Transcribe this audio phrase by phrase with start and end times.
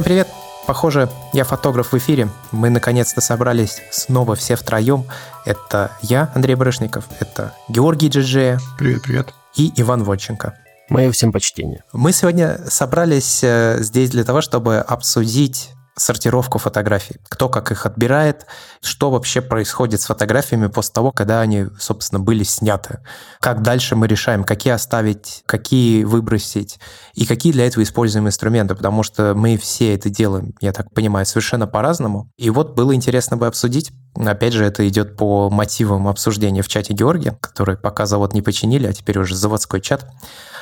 [0.00, 0.28] Всем привет!
[0.66, 2.30] Похоже, я фотограф в эфире.
[2.52, 5.04] Мы наконец-то собрались снова все втроем.
[5.44, 8.58] Это я, Андрей Барышников, это Георгий Джиджея.
[8.78, 9.34] Привет, привет.
[9.56, 10.54] И Иван Вольченко.
[10.88, 11.84] Мое всем почтение.
[11.92, 18.46] Мы сегодня собрались э, здесь для того, чтобы обсудить сортировку фотографий, кто как их отбирает,
[18.80, 23.00] что вообще происходит с фотографиями после того, когда они, собственно, были сняты.
[23.40, 26.78] Как дальше мы решаем, какие оставить, какие выбросить
[27.14, 31.26] и какие для этого используем инструменты, потому что мы все это делаем, я так понимаю,
[31.26, 32.30] совершенно по-разному.
[32.38, 36.94] И вот было интересно бы обсудить, Опять же, это идет по мотивам обсуждения в чате
[36.94, 40.04] Георгия, который пока завод не починили, а теперь уже заводской чат.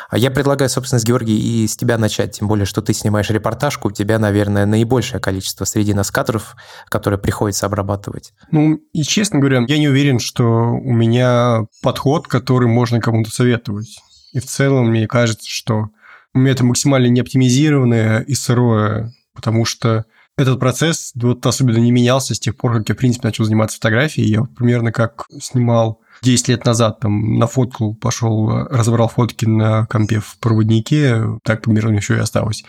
[0.08, 3.28] А я предлагаю, собственно, с Георгий и с тебя начать, тем более, что ты снимаешь
[3.28, 6.56] репортажку, у тебя, наверное, наибольшее количество среди нас кадров,
[6.88, 8.32] которые приходится обрабатывать.
[8.50, 13.98] Ну, и честно говоря, я не уверен, что у меня подход, который можно кому-то советовать.
[14.32, 15.88] И в целом, мне кажется, что
[16.34, 20.06] у меня это максимально неоптимизированное и сырое, потому что
[20.38, 23.76] этот процесс вот особенно не менялся с тех пор, как я, в принципе, начал заниматься
[23.76, 24.30] фотографией.
[24.30, 30.20] Я примерно как снимал 10 лет назад там на фотку пошел, разобрал фотки на компе
[30.20, 32.64] в проводнике, так примерно еще и осталось.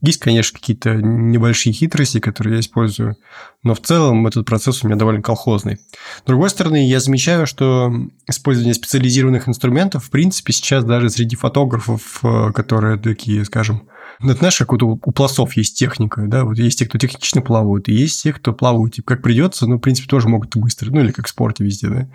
[0.00, 3.16] Есть, конечно, какие-то небольшие хитрости, которые я использую,
[3.62, 5.76] но в целом этот процесс у меня довольно колхозный.
[5.76, 7.92] С другой стороны, я замечаю, что
[8.26, 13.88] использование специализированных инструментов, в принципе, сейчас даже среди фотографов, э, которые такие, скажем,
[14.20, 17.42] это знаешь, как вот у, у пластов есть техника, да, вот есть те, кто технично
[17.42, 20.90] плавают, и есть те, кто плавают, типа, как придется, но, в принципе, тоже могут быстро,
[20.90, 22.08] ну, или как в спорте везде, да.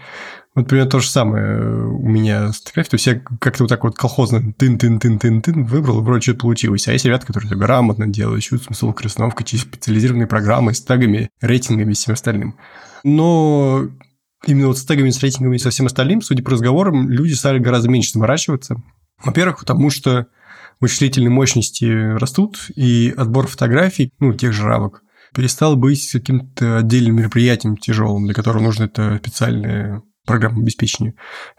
[0.55, 3.83] Вот, примерно то же самое э, у меня с то есть я как-то вот так
[3.83, 6.87] вот колхозно тын-тын-тын-тын-тын выбрал, и вроде что-то получилось.
[6.87, 11.29] А есть ребята, которые это грамотно делают, чувствуют смысл красновка через специализированные программы с тегами,
[11.39, 12.55] рейтингами и всем остальным.
[13.03, 13.87] Но
[14.45, 17.59] именно вот с тегами, с рейтингами и со всем остальным, судя по разговорам, люди стали
[17.59, 18.81] гораздо меньше заморачиваться.
[19.23, 20.27] Во-первых, потому что
[20.79, 21.85] вычислительные мощности
[22.17, 25.03] растут, и отбор фотографий, ну, тех же рамок,
[25.33, 31.15] перестал быть каким-то отдельным мероприятием тяжелым, для которого нужно это специальное программное обеспечение.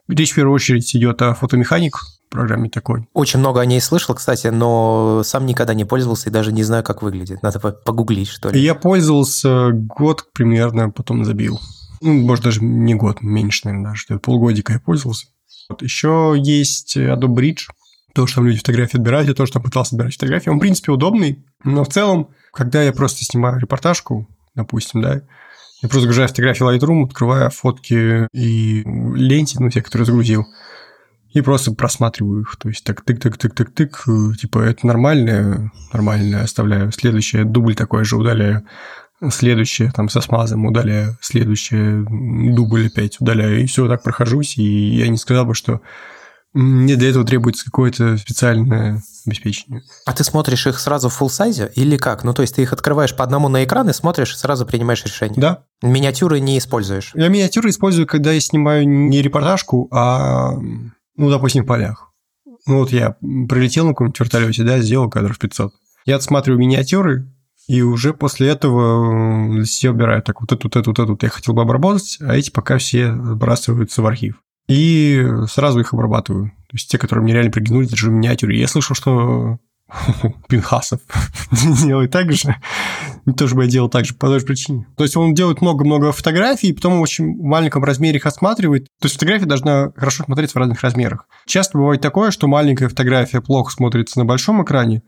[0.08, 1.96] Речь в первую очередь идет о фотомеханик,
[2.30, 3.08] программе такой.
[3.12, 6.84] Очень много о ней слышал, кстати, но сам никогда не пользовался и даже не знаю,
[6.84, 7.42] как выглядит.
[7.42, 8.60] Надо погуглить, что ли.
[8.60, 11.60] Я пользовался год примерно, потом забил.
[12.00, 14.18] Ну, может, даже не год, меньше, наверное, даже.
[14.20, 15.26] Полгодика я пользовался.
[15.68, 15.82] Вот.
[15.82, 17.66] Еще есть Adobe Bridge,
[18.14, 20.50] то, что там люди фотографии отбирают, и то, что там пытался отбирать фотографии.
[20.50, 25.22] Он, в принципе, удобный, но в целом, когда я просто снимаю репортажку, допустим, да,
[25.82, 30.46] я просто загружаю фотографии Lightroom, открываю фотки и ленте, ну, те, которые загрузил,
[31.32, 32.56] и просто просматриваю их.
[32.56, 36.92] То есть так тык-тык-тык-тык-тык, типа это нормально, нормально оставляю.
[36.92, 38.66] Следующее, дубль такой же удаляю.
[39.30, 41.16] Следующее, там, со смазом удаляю.
[41.20, 42.04] Следующее,
[42.54, 43.62] дубль опять удаляю.
[43.62, 44.56] И все, так прохожусь.
[44.58, 45.82] И я не сказал бы, что
[46.52, 49.82] мне для этого требуется какое-то специальное обеспечение.
[50.04, 52.24] А ты смотришь их сразу в full сайзе или как?
[52.24, 55.04] Ну, то есть ты их открываешь по одному на экран и смотришь, и сразу принимаешь
[55.04, 55.40] решение?
[55.40, 55.64] Да.
[55.82, 57.12] Миниатюры не используешь?
[57.14, 60.54] Я миниатюры использую, когда я снимаю не репортажку, а,
[61.16, 62.12] ну, допустим, в полях.
[62.66, 65.72] Ну, вот я прилетел на каком-нибудь вертолете, да, сделал кадров 500.
[66.04, 67.32] Я отсматриваю миниатюры,
[67.68, 71.28] и уже после этого для себя убираю, так, вот эту, вот эту, вот эту я
[71.28, 76.52] хотел бы обработать, а эти пока все сбрасываются в архив и сразу их обрабатываю.
[76.68, 78.58] То есть те, которые мне реально пригнули, даже в миниатюре.
[78.58, 79.58] Я слышал, что
[80.48, 81.00] Пинхасов
[81.84, 82.54] делает так же.
[83.36, 84.86] Тоже бы я делал так же по той же причине.
[84.96, 88.84] То есть он делает много-много фотографий, и потом в очень маленьком размере их осматривает.
[89.00, 91.26] То есть фотография должна хорошо смотреться в разных размерах.
[91.46, 95.02] Часто бывает такое, что маленькая фотография плохо смотрится на большом экране.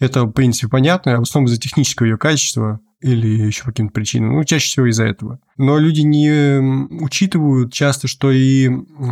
[0.00, 3.92] Это, в принципе, понятно, а в основном из-за технического ее качества или еще по каким-то
[3.92, 4.34] причинам.
[4.34, 5.38] Ну, чаще всего из-за этого.
[5.56, 6.58] Но люди не
[7.02, 8.70] учитывают часто, что и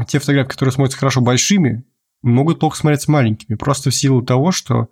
[0.08, 1.84] те фотографии, которые смотрятся хорошо большими,
[2.22, 3.56] могут плохо смотреться маленькими.
[3.56, 4.88] Просто в силу того, что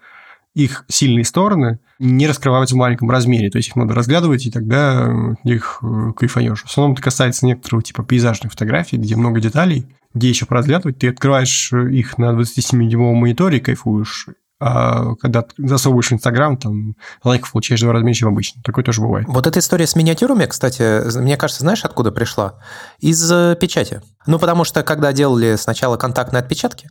[0.54, 3.50] их сильные стороны не раскрываются в маленьком размере.
[3.50, 6.62] То есть их надо разглядывать, и тогда их э, кайфанешь.
[6.62, 10.98] В основном это касается некоторого типа пейзажных фотографий, где много деталей, где еще поразглядывать.
[10.98, 14.28] Ты открываешь их на 27-дюймовом мониторе и кайфуешь
[14.60, 18.62] а когда засовываешь Инстаграм, там лайков получаешь в два раза меньше, чем обычно.
[18.62, 19.27] Такое тоже бывает.
[19.27, 22.59] Вот эта история с миниатюрами, кстати, мне кажется, знаешь, откуда пришла?
[22.98, 24.03] Из э, печати.
[24.27, 26.91] Ну, потому что когда делали сначала контактные отпечатки,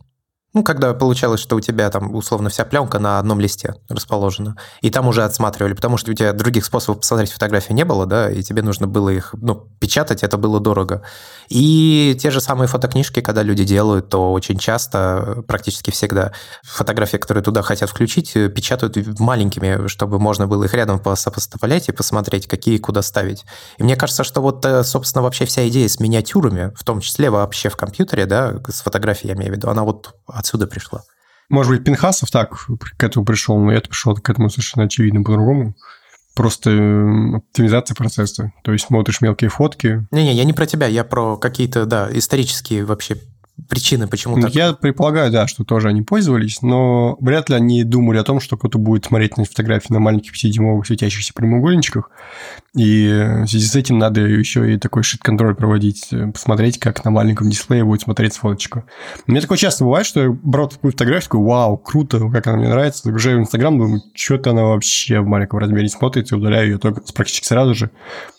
[0.52, 4.90] ну, когда получалось, что у тебя там условно вся пленка на одном листе расположена, и
[4.90, 8.42] там уже отсматривали, потому что у тебя других способов посмотреть фотографии не было, да, и
[8.42, 11.02] тебе нужно было их, ну, печатать, это было дорого.
[11.48, 16.32] И те же самые фотокнижки, когда люди делают, то очень часто, практически всегда,
[16.64, 22.48] фотографии, которые туда хотят включить, печатают маленькими, чтобы можно было их рядом сопоставлять и посмотреть,
[22.48, 23.44] какие куда ставить.
[23.78, 27.30] И мне кажется, что вот, э, собственно, вообще вся идея с миниатюрами, в том числе
[27.30, 31.02] вообще в компьютере, да, с фотографией, я имею в виду, она вот отсюда пришла.
[31.48, 32.66] Может быть, Пинхасов так
[32.96, 35.74] к этому пришел, но я пришел к этому совершенно очевидно по-другому.
[36.34, 38.52] Просто оптимизация процесса.
[38.62, 40.06] То есть смотришь мелкие фотки.
[40.12, 43.16] Не-не, я не про тебя, я про какие-то, да, исторические вообще
[43.70, 44.54] причины, почему Ну, так.
[44.54, 48.58] Я предполагаю, да, что тоже они пользовались, но вряд ли они думали о том, что
[48.58, 52.10] кто-то будет смотреть на фотографии на маленьких 5-дюймовых светящихся прямоугольничках,
[52.76, 57.10] и в связи с этим надо еще и такой шит-контроль проводить, э, посмотреть, как на
[57.10, 58.84] маленьком дисплее будет смотреть фоточка.
[59.26, 62.58] У меня такое часто бывает, что я брал такую фотографию, такой, вау, круто, как она
[62.58, 66.70] мне нравится, загружаю в Инстаграм, думаю, что-то она вообще в маленьком размере смотрится, и удаляю
[66.70, 67.90] ее только практически сразу же,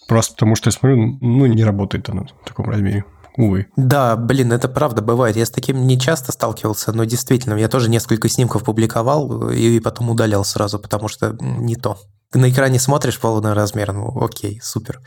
[0.07, 3.05] просто потому что я смотрю, ну, не работает она в таком размере.
[3.37, 3.67] Увы.
[3.75, 5.37] Да, блин, это правда бывает.
[5.37, 10.09] Я с таким не часто сталкивался, но действительно, я тоже несколько снимков публиковал и потом
[10.09, 11.97] удалял сразу, потому что не то.
[12.31, 14.99] Ты на экране смотришь полный размер, ну окей, супер.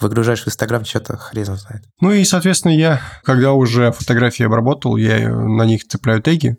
[0.00, 1.82] Выгружаешь в Инстаграм, что-то хрен знает.
[2.00, 6.56] Ну и, соответственно, я, когда уже фотографии обработал, я на них цепляю теги.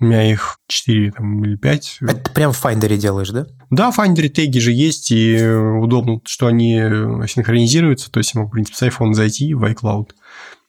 [0.00, 1.98] У меня их 4 там, или 5.
[2.00, 3.46] Это ты прям в Finder делаешь, да?
[3.70, 6.80] Да, в Finder теги же есть, и удобно, что они
[7.28, 8.10] синхронизируются.
[8.10, 10.08] То есть я могу, в принципе, с iPhone зайти в iCloud,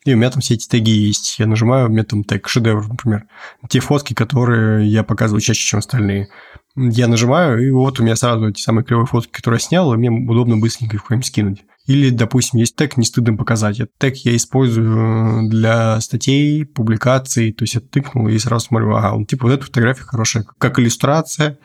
[0.06, 1.40] и у меня там все эти теги есть.
[1.40, 3.26] Я нажимаю, у меня там тег шедевр, например.
[3.68, 6.30] Те фотки, которые я показываю чаще, чем остальные.
[6.76, 9.98] Я нажимаю, и вот у меня сразу эти самые кривые фотки, которые я снял, и
[9.98, 11.64] мне удобно быстренько их куда-нибудь скинуть.
[11.88, 13.80] Или, допустим, есть тег «Не стыдно показать».
[13.80, 17.52] Этот тег я использую для статей, публикаций.
[17.52, 20.80] То есть я тыкнул и сразу смотрю, ага, он типа вот эта фотография хорошая, как
[20.80, 21.58] иллюстрация.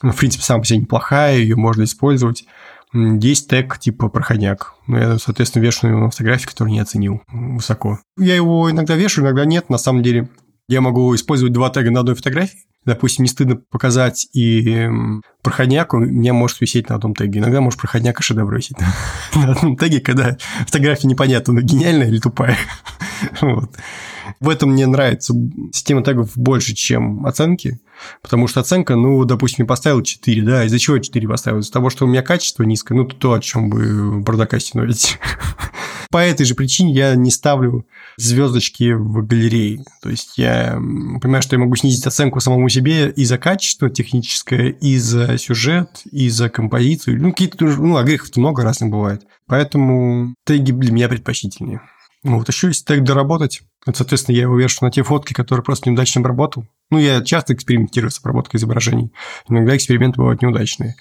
[0.00, 2.44] В принципе, сама по себе неплохая, ее можно использовать.
[3.20, 4.74] Есть тег типа проходняк.
[4.86, 7.98] Ну, я, соответственно, вешаю его на фотографии, которые не оценил высоко.
[8.18, 9.68] Я его иногда вешаю, иногда нет.
[9.68, 10.28] На самом деле,
[10.68, 12.58] я могу использовать два тега на одной фотографии.
[12.86, 14.88] Допустим, не стыдно показать и
[15.42, 17.40] проходняк у меня может висеть на одном теге.
[17.40, 18.78] Иногда может проходняк и шедевр висеть
[19.34, 20.36] на одном теге, когда
[20.66, 22.56] фотография непонятна, она гениальная или тупая.
[23.40, 23.70] вот.
[24.40, 25.34] В этом мне нравится
[25.72, 27.80] система тегов больше, чем оценки,
[28.22, 31.60] потому что оценка, ну, допустим, я поставил 4, да, из-за чего я 4 поставил?
[31.60, 35.18] Из-за того, что у меня качество низкое, ну, то, о чем бы бардака стянуть.
[36.10, 37.86] По этой же причине я не ставлю
[38.16, 39.84] звездочки в галерее.
[40.02, 40.74] То есть я
[41.20, 46.02] понимаю, что я могу снизить оценку самому себе и за качество техническое, и за сюжет,
[46.10, 47.20] и за композицию.
[47.20, 49.22] Ну, какие-то, ну, огрехов много разных бывает.
[49.46, 51.80] Поэтому теги для меня предпочтительнее.
[52.22, 55.88] Вот еще если тег доработать, это, соответственно, я его вешаю на те фотки, которые просто
[55.88, 56.66] неудачно обработал.
[56.90, 59.12] Ну, я часто экспериментирую с обработкой изображений.
[59.48, 60.94] Иногда эксперименты бывают неудачные.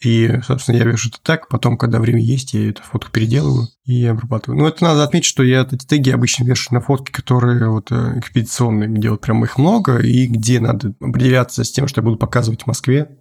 [0.00, 4.04] И, собственно, я вешаю это так, потом, когда время есть, я эту фотку переделываю и
[4.04, 4.60] обрабатываю.
[4.60, 8.18] Ну, это надо отметить, что я эти теги обычно вешаю на фотки, которые вот э,
[8.18, 12.16] экспедиционные, где вот прям их много, и где надо определяться с тем, что я буду
[12.16, 13.18] показывать в Москве,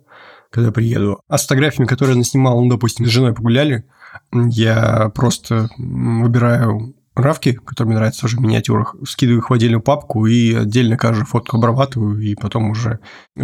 [0.51, 1.19] когда приеду.
[1.27, 3.85] А с фотографиями, которые я наснимал, ну, допустим, с женой погуляли,
[4.31, 10.25] я просто выбираю равки, которые мне нравятся тоже в миниатюрах, скидываю их в отдельную папку
[10.25, 12.99] и отдельно каждую фотку обрабатываю, и потом уже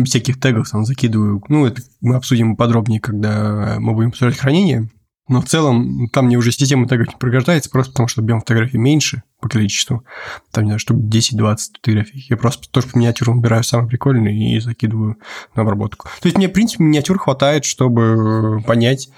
[0.06, 1.44] всяких тегов там закидываю.
[1.50, 4.89] Ну, это мы обсудим подробнее, когда мы будем обсуждать хранение.
[5.30, 8.80] Но в целом там мне уже система тегов не пригождается, просто потому что объем фотографий
[8.80, 10.04] меньше по количеству.
[10.51, 12.25] Там, не знаю, штук 10-20 фотографий.
[12.27, 15.18] Я просто тоже по миниатюрам выбираю самые прикольные и закидываю
[15.54, 16.07] на обработку.
[16.19, 19.10] То есть мне, в принципе, миниатюр хватает, чтобы понять,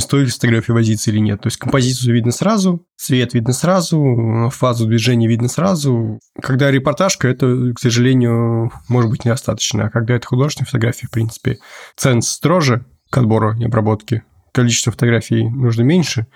[0.00, 1.40] стоит ли фотографии возиться или нет.
[1.40, 6.18] То есть композицию видно сразу, цвет видно сразу, фазу движения видно сразу.
[6.40, 9.86] Когда репортажка, это, к сожалению, может быть недостаточно.
[9.86, 11.58] А когда это художественная фотография, в принципе,
[11.96, 14.24] ценз строже к отбору и обработке.
[14.52, 16.26] Количество фотографий нужно меньше,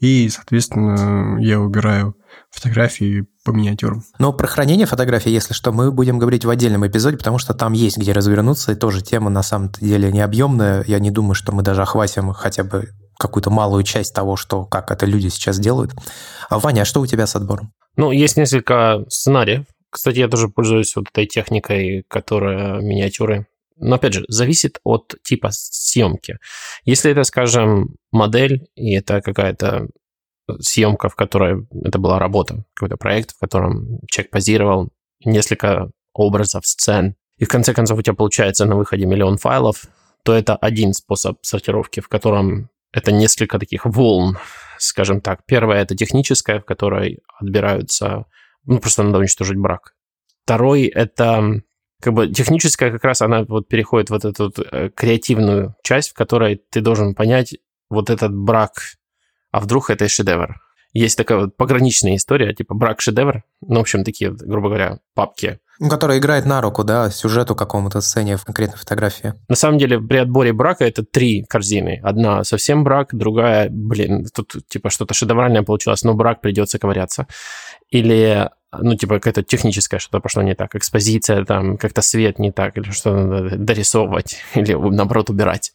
[0.00, 2.16] и, соответственно, я выбираю
[2.50, 4.02] фотографии по миниатюрам.
[4.18, 7.72] Но про хранение фотографий, если что, мы будем говорить в отдельном эпизоде, потому что там
[7.72, 10.84] есть где развернуться, и тоже тема на самом деле не объемная.
[10.86, 14.90] Я не думаю, что мы даже охватим хотя бы какую-то малую часть того, что как
[14.90, 15.92] это люди сейчас делают.
[16.48, 17.72] А, Ваня, а что у тебя с отбором?
[17.96, 19.64] Ну, есть несколько сценариев.
[19.90, 23.46] Кстати, я тоже пользуюсь вот этой техникой, которая миниатюры.
[23.78, 26.38] Но, опять же, зависит от типа съемки.
[26.84, 29.88] Если это, скажем, модель, и это какая-то
[30.60, 34.90] съемка, в которой это была работа, какой-то проект, в котором человек позировал,
[35.24, 39.84] несколько образов, сцен, и в конце концов у тебя получается на выходе миллион файлов,
[40.22, 44.38] то это один способ сортировки, в котором это несколько таких волн,
[44.78, 45.44] скажем так.
[45.46, 48.24] Первая– это техническая, в которой отбираются...
[48.64, 49.94] Ну, просто надо уничтожить брак.
[50.44, 51.60] Второй– это
[52.00, 56.14] как бы техническая как раз она вот переходит в вот эту вот креативную часть, в
[56.14, 57.56] которой ты должен понять
[57.90, 58.72] вот этот брак,
[59.50, 60.56] а вдруг это шедевр.
[60.92, 65.60] Есть такая вот пограничная история, типа брак-шедевр, ну, в общем, такие, грубо говоря, папки.
[65.78, 69.34] Ну, которая играет на руку, да, сюжету какому-то сцене в конкретной фотографии.
[69.48, 72.00] На самом деле, при отборе брака это три корзины.
[72.02, 77.26] Одна совсем брак, другая, блин, тут типа что-то шедевральное получилось, но брак придется ковыряться.
[77.90, 82.76] Или ну, типа, какая-то техническая что-то пошло не так, экспозиция, там, как-то свет не так,
[82.76, 85.72] или что-то надо дорисовывать, или, наоборот, убирать.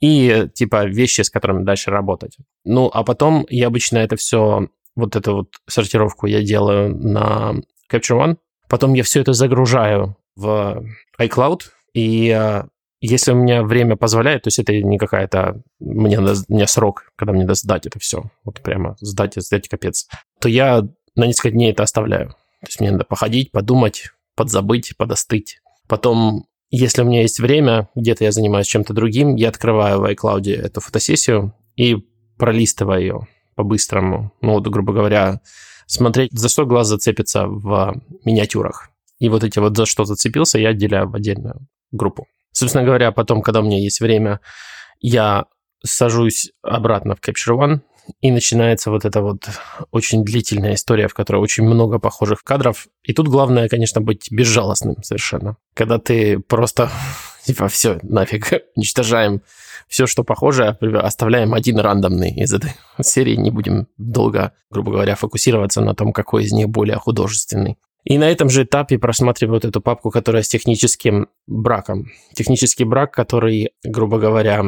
[0.00, 2.36] И, типа, вещи, с которыми дальше работать.
[2.64, 7.54] Ну, а потом я обычно это все, вот эту вот сортировку я делаю на
[7.90, 8.36] Capture One,
[8.72, 10.82] потом я все это загружаю в
[11.20, 11.60] iCloud,
[11.92, 12.62] и э,
[13.02, 15.60] если у меня время позволяет, то есть это не какая-то...
[15.78, 20.08] Мне, мне срок, когда мне надо сдать это все, вот прямо сдать сдать капец,
[20.40, 22.30] то я на несколько дней это оставляю.
[22.30, 24.04] То есть мне надо походить, подумать,
[24.36, 25.60] подзабыть, подостыть.
[25.86, 30.50] Потом, если у меня есть время, где-то я занимаюсь чем-то другим, я открываю в iCloud
[30.50, 31.98] эту фотосессию и
[32.38, 34.32] пролистываю ее по-быстрому.
[34.40, 35.42] Ну, вот, грубо говоря,
[35.92, 37.94] смотреть, за что глаз зацепится в
[38.24, 38.90] миниатюрах.
[39.18, 42.26] И вот эти вот за что зацепился, я отделяю в отдельную группу.
[42.52, 44.40] Собственно говоря, потом, когда у меня есть время,
[45.00, 45.46] я
[45.84, 47.80] сажусь обратно в Capture One,
[48.20, 49.48] и начинается вот эта вот
[49.90, 52.88] очень длительная история, в которой очень много похожих кадров.
[53.04, 55.56] И тут главное, конечно, быть безжалостным совершенно.
[55.74, 56.90] Когда ты просто,
[57.44, 59.42] типа, все, нафиг, уничтожаем
[59.88, 62.72] все, что похоже, оставляем один рандомный из этой
[63.02, 67.76] серии, не будем долго, грубо говоря, фокусироваться на том, какой из них более художественный.
[68.04, 72.10] И на этом же этапе просматривают эту папку, которая с техническим браком.
[72.34, 74.64] Технический брак, который, грубо говоря,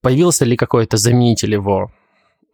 [0.00, 1.92] появился ли какой-то заменитель его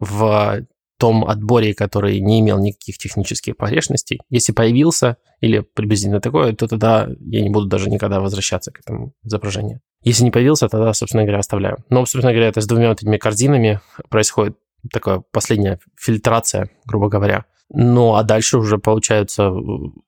[0.01, 0.65] в
[0.99, 4.21] том отборе, который не имел никаких технических погрешностей.
[4.31, 9.13] Если появился или приблизительно такое, то тогда я не буду даже никогда возвращаться к этому
[9.25, 9.81] изображению.
[10.03, 11.79] Если не появился, тогда, собственно говоря, оставляю.
[11.89, 14.57] Но, собственно говоря, это с двумя вот этими корзинами происходит
[14.93, 17.47] такая последняя фильтрация, грубо говоря.
[17.71, 19.51] Ну, а дальше уже получается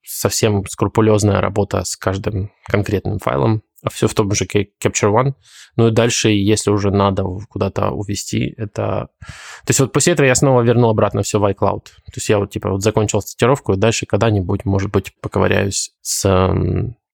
[0.05, 5.35] совсем скрупулезная работа с каждым конкретным файлом, все в том же Capture One.
[5.77, 9.09] Ну и дальше, если уже надо куда-то увести, это...
[9.21, 11.85] То есть вот после этого я снова вернул обратно все в iCloud.
[11.85, 16.25] То есть я вот типа вот закончил статировку, и дальше когда-нибудь, может быть, поковыряюсь с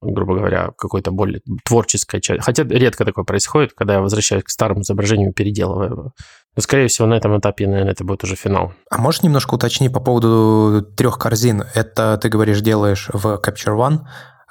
[0.02, 2.43] грубо говоря, какой-то более творческой части.
[2.43, 6.12] Хотя редко такое происходит, когда я возвращаюсь к старому изображению переделываю его.
[6.57, 8.73] Но, скорее всего, на этом этапе, наверное, это будет уже финал.
[8.91, 11.64] А можешь немножко уточнить по поводу трех корзин?
[11.75, 14.00] Это, ты говоришь, делаешь в Capture One.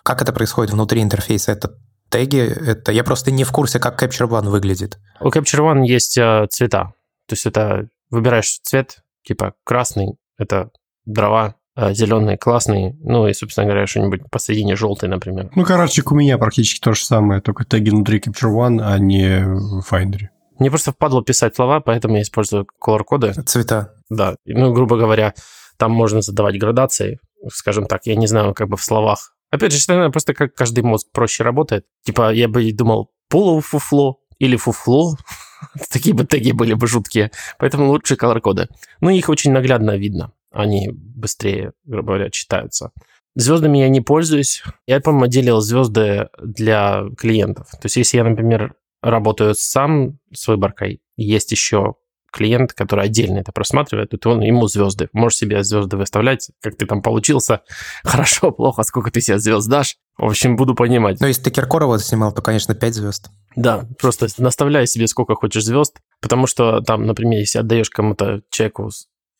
[0.03, 1.51] Как это происходит внутри интерфейса?
[1.51, 1.75] Это
[2.11, 2.39] теги?
[2.39, 2.91] Это...
[2.91, 4.99] Я просто не в курсе, как Capture One выглядит.
[5.19, 6.93] У Capture One есть э, цвета.
[7.27, 10.69] То есть это выбираешь цвет, типа красный– это
[11.05, 15.49] дрова, а, зеленый классный, ну и, собственно говоря, что-нибудь посередине желтый, например.
[15.55, 19.43] Ну, короче, у меня практически то же самое, только теги внутри Capture One, а не
[19.45, 20.27] в Finder.
[20.59, 23.33] Мне просто впадло писать слова, поэтому я использую color-коды.
[23.45, 23.95] Цвета.
[24.09, 24.35] Да.
[24.45, 25.33] Ну, грубо говоря,
[25.77, 27.19] там можно задавать градации,
[27.51, 28.01] скажем так.
[28.05, 29.33] Я не знаю, как бы в словах.
[29.51, 31.85] Опять же, наверное, просто как каждый мозг проще работает.
[32.03, 35.17] Типа, я бы думал, полуфуфло или фуфло.
[35.91, 37.31] Такие бы теги были бы жуткие.
[37.59, 38.67] Поэтому лучше color-коды.
[39.01, 42.91] Ну, их очень наглядно видно они быстрее, грубо говоря, читаются.
[43.35, 44.63] Звездами я не пользуюсь.
[44.85, 47.69] Я, по-моему, делил звезды для клиентов.
[47.71, 51.95] То есть, если я, например, работаю сам с выборкой, есть еще
[52.31, 55.09] клиент, который отдельно это просматривает, то он ему звезды.
[55.13, 57.61] Можешь себе звезды выставлять, как ты там получился,
[58.03, 59.97] хорошо, плохо, сколько ты себе звезд дашь.
[60.17, 61.19] В общем, буду понимать.
[61.19, 63.29] Но если ты Киркорова снимал, то, конечно, 5 звезд.
[63.55, 68.89] Да, просто наставляй себе сколько хочешь звезд, потому что там, например, если отдаешь кому-то чеку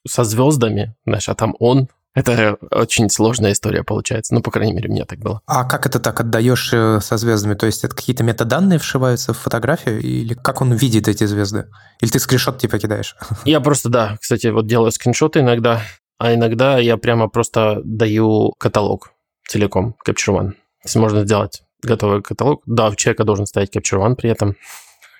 [0.07, 1.87] со звездами, знаешь, а там он.
[2.13, 4.33] Это очень сложная история получается.
[4.33, 5.41] Ну, по крайней мере, у меня так было.
[5.45, 7.53] А как это так отдаешь э, со звездами?
[7.53, 10.01] То есть это какие-то метаданные вшиваются в фотографию?
[10.01, 11.67] Или как он видит эти звезды?
[12.01, 13.15] Или ты скриншот типа кидаешь?
[13.45, 15.81] Я просто, да, кстати, вот делаю скриншоты иногда,
[16.17, 19.13] а иногда я прямо просто даю каталог
[19.47, 20.51] целиком, Capture One.
[20.51, 22.61] То есть можно сделать готовый каталог.
[22.65, 24.55] Да, у человека должен стоять Capture One при этом.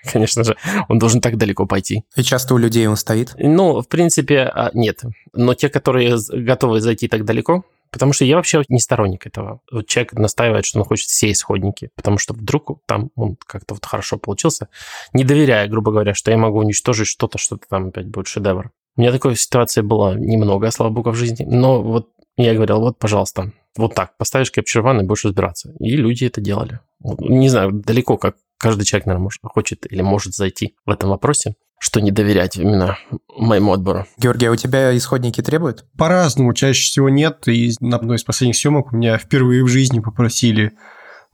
[0.12, 0.56] конечно же,
[0.88, 2.04] он должен так далеко пойти.
[2.16, 3.34] И часто у людей он стоит?
[3.38, 5.02] Ну, в принципе, а, нет.
[5.32, 9.60] Но те, которые готовы зайти так далеко, Потому что я вообще не сторонник этого.
[9.70, 13.84] Вот человек настаивает, что он хочет все исходники, потому что вдруг там он как-то вот
[13.84, 14.68] хорошо получился,
[15.12, 18.70] не доверяя, грубо говоря, что я могу уничтожить что-то, что-то там опять будет шедевр.
[18.96, 21.44] У меня такой ситуации было немного, слава богу, в жизни.
[21.44, 25.74] Но вот я говорил, вот, пожалуйста, вот так, поставишь Capture One и будешь разбираться.
[25.78, 26.80] И люди это делали.
[27.00, 31.56] Не знаю, далеко как каждый человек, наверное, может, хочет или может зайти в этом вопросе,
[31.80, 32.96] что не доверять именно
[33.36, 34.06] моему отбору.
[34.16, 35.84] Георгий, а у тебя исходники требуют?
[35.98, 37.48] По-разному, чаще всего нет.
[37.48, 40.72] И на одной из последних съемок у меня впервые в жизни попросили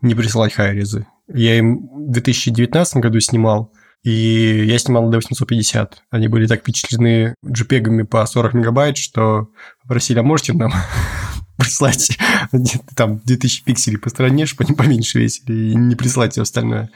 [0.01, 1.07] не присылать хайрезы.
[1.33, 6.05] Я им в 2019 году снимал, и я снимал до 850.
[6.11, 9.49] Они были так впечатлены JPEG по 40 мегабайт, что
[9.83, 10.73] попросили, а можете нам
[11.59, 12.17] прислать
[12.95, 16.91] там 2000 пикселей по стороне, чтобы поменьше весили, и не прислать все остальное.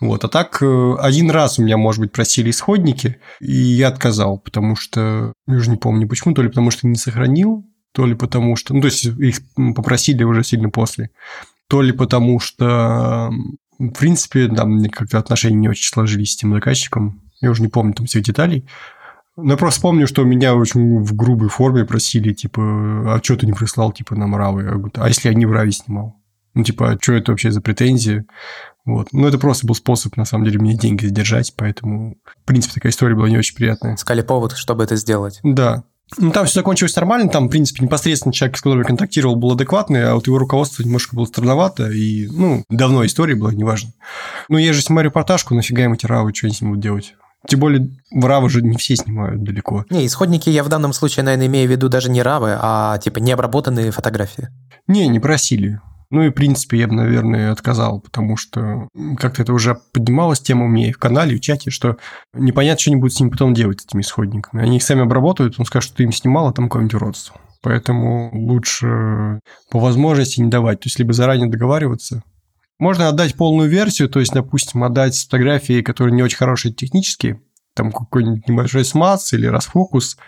[0.00, 0.24] Вот.
[0.24, 4.76] А так, э, один раз у меня, может быть, просили исходники, и я отказал, потому
[4.76, 8.56] что, я уже не помню почему, то ли потому что не сохранил, то ли потому
[8.56, 8.72] что...
[8.72, 9.40] Ну, то есть их
[9.74, 11.10] попросили уже сильно после.
[11.68, 13.30] То ли потому что,
[13.78, 17.20] в принципе, там как-то отношения не очень сложились с тем заказчиком.
[17.40, 18.66] Я уже не помню там всех деталей.
[19.36, 22.62] Но я просто помню, что меня очень в грубой форме просили, типа,
[23.14, 24.62] а что ты не прислал, типа, на Мравы?
[24.62, 26.16] Я говорю, а если я не в Раве снимал?
[26.54, 28.24] Ну, типа, а что это вообще за претензии?
[28.84, 29.08] Вот.
[29.12, 32.92] Ну, это просто был способ, на самом деле, мне деньги задержать, поэтому, в принципе, такая
[32.92, 33.96] история была не очень приятная.
[33.96, 35.40] Искали повод, чтобы это сделать.
[35.42, 35.82] Да.
[36.18, 39.52] Ну, там все закончилось нормально, там, в принципе, непосредственно человек, с которым я контактировал, был
[39.52, 43.90] адекватный, а вот его руководство немножко было странновато, и, ну, давно история была, неважно.
[44.48, 47.14] Ну, я же снимаю репортажку, нафига им эти равы, что они с ним будут делать?
[47.46, 49.84] Тем более, в равы же не все снимают далеко.
[49.90, 53.18] Не, исходники я в данном случае, наверное, имею в виду даже не равы, а типа
[53.18, 54.48] необработанные фотографии.
[54.86, 55.80] Не, не просили.
[56.10, 60.66] Ну и, в принципе, я бы, наверное, отказал, потому что как-то это уже поднималась тема
[60.66, 61.96] у меня и в канале, и в чате, что
[62.32, 64.62] непонятно, что они будут с ними потом делать, с этими исходниками.
[64.62, 67.40] Они их сами обработают, он скажет, что ты им снимал, а там какое-нибудь уродство.
[67.62, 70.80] Поэтому лучше по возможности не давать.
[70.80, 72.22] То есть, либо заранее договариваться.
[72.78, 77.40] Можно отдать полную версию, то есть, допустим, отдать фотографии, которые не очень хорошие технически,
[77.74, 80.16] там какой-нибудь небольшой смаз или расфокус–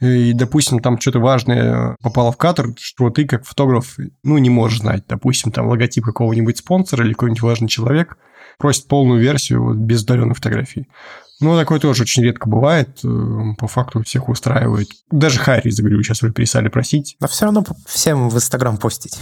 [0.00, 4.80] и, допустим, там что-то важное попало в кадр, что ты как фотограф, ну, не можешь
[4.80, 5.04] знать.
[5.08, 8.16] Допустим, там логотип какого-нибудь спонсора или какой-нибудь важный человек
[8.58, 10.88] просит полную версию вот, без удаленной фотографии.
[11.40, 12.98] Ну, такое тоже очень редко бывает.
[13.04, 14.88] Э, по факту всех устраивает.
[15.10, 17.16] Даже Харри, говорю, сейчас уже перестали просить.
[17.20, 19.18] Но все равно всем в Инстаграм постить.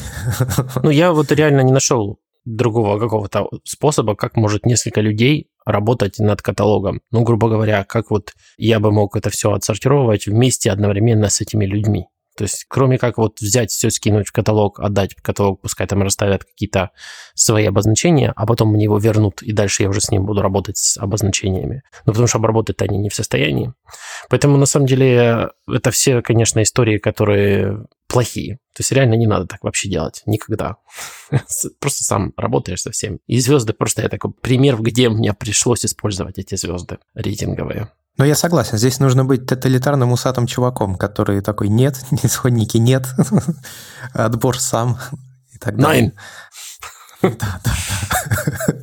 [0.82, 6.40] Ну, я вот реально не нашел другого какого-то способа, как может несколько людей работать над
[6.40, 7.02] каталогом.
[7.10, 11.66] Ну, грубо говоря, как вот я бы мог это все отсортировать вместе одновременно с этими
[11.66, 12.06] людьми.
[12.36, 16.02] То есть, кроме как вот взять все, скинуть в каталог, отдать в каталог, пускай там
[16.02, 16.90] расставят какие-то
[17.34, 20.76] свои обозначения, а потом мне его вернут, и дальше я уже с ним буду работать
[20.76, 21.82] с обозначениями.
[22.04, 23.72] Ну, потому что обработать они не в состоянии.
[24.28, 28.56] Поэтому, на самом деле, это все, конечно, истории, которые плохие.
[28.74, 30.22] То есть реально не надо так вообще делать.
[30.26, 30.76] Никогда.
[31.80, 33.20] Просто сам работаешь со всем.
[33.26, 37.90] И звезды просто я такой пример, где мне пришлось использовать эти звезды рейтинговые.
[38.18, 43.06] Но я согласен, здесь нужно быть тоталитарным усатым чуваком, который такой «нет, исходники нет,
[44.12, 44.98] отбор сам»
[45.52, 46.12] и так далее.
[47.22, 47.36] Nine.
[47.38, 47.74] Да, да,
[48.66, 48.74] да.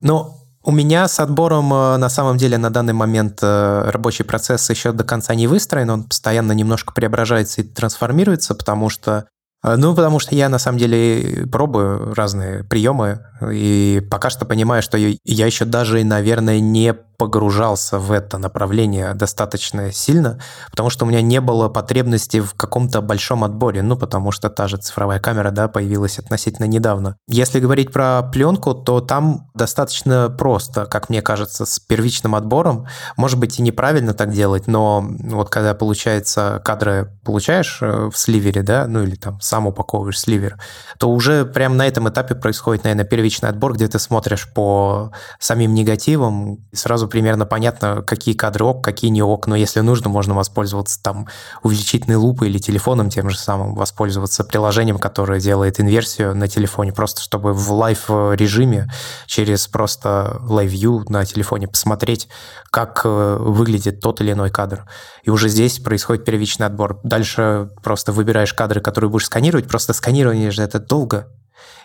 [0.00, 4.68] Но у меня с отбором э, на самом деле на данный момент э, рабочий процесс
[4.68, 9.26] еще до конца не выстроен, он постоянно немножко преображается и трансформируется, потому что
[9.62, 14.82] э, ну, потому что я на самом деле пробую разные приемы, и пока что понимаю,
[14.82, 21.08] что я еще даже, наверное, не погружался в это направление достаточно сильно, потому что у
[21.08, 25.50] меня не было потребности в каком-то большом отборе, ну, потому что та же цифровая камера,
[25.50, 27.16] да, появилась относительно недавно.
[27.28, 32.86] Если говорить про пленку, то там достаточно просто, как мне кажется, с первичным отбором.
[33.16, 38.62] Может быть, и неправильно так делать, но вот когда, получается, кадры получаешь э, в сливере,
[38.62, 40.58] да, ну, или там сам упаковываешь сливер,
[40.98, 45.74] то уже прямо на этом этапе происходит, наверное, первичный отбор, где ты смотришь по самим
[45.74, 50.10] негативам и сразу сразу примерно понятно, какие кадры ок, какие не ок, но если нужно,
[50.10, 51.26] можно воспользоваться там
[51.62, 57.22] увеличительной лупой или телефоном тем же самым, воспользоваться приложением, которое делает инверсию на телефоне, просто
[57.22, 58.88] чтобы в live-режиме
[59.26, 62.28] через просто live view на телефоне посмотреть,
[62.70, 64.84] как э, выглядит тот или иной кадр.
[65.26, 67.00] И уже здесь происходит первичный отбор.
[67.04, 71.26] Дальше просто выбираешь кадры, которые будешь сканировать, просто сканирование же это долго,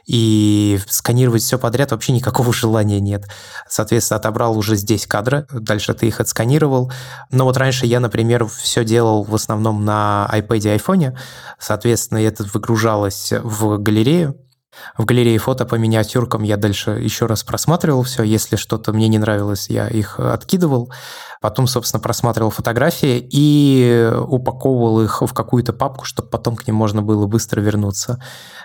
[0.06, 3.26] и сканировать все подряд вообще никакого желания нет.
[3.68, 6.92] Соответственно, отобрал уже здесь кадры, дальше ты их отсканировал.
[7.32, 11.18] Но вот раньше я, например, все делал в основном на iPad и iPhone,
[11.60, 14.38] соответственно, это выгружалось в галерею,
[14.98, 18.24] в галерее фото по миниатюркам я дальше еще раз просматривал все.
[18.24, 20.92] Если что-то мне не нравилось, я их откидывал.
[21.42, 27.02] Потом, собственно, просматривал фотографии и упаковывал их в какую-то папку, чтобы потом к ним можно
[27.02, 28.22] было быстро вернуться.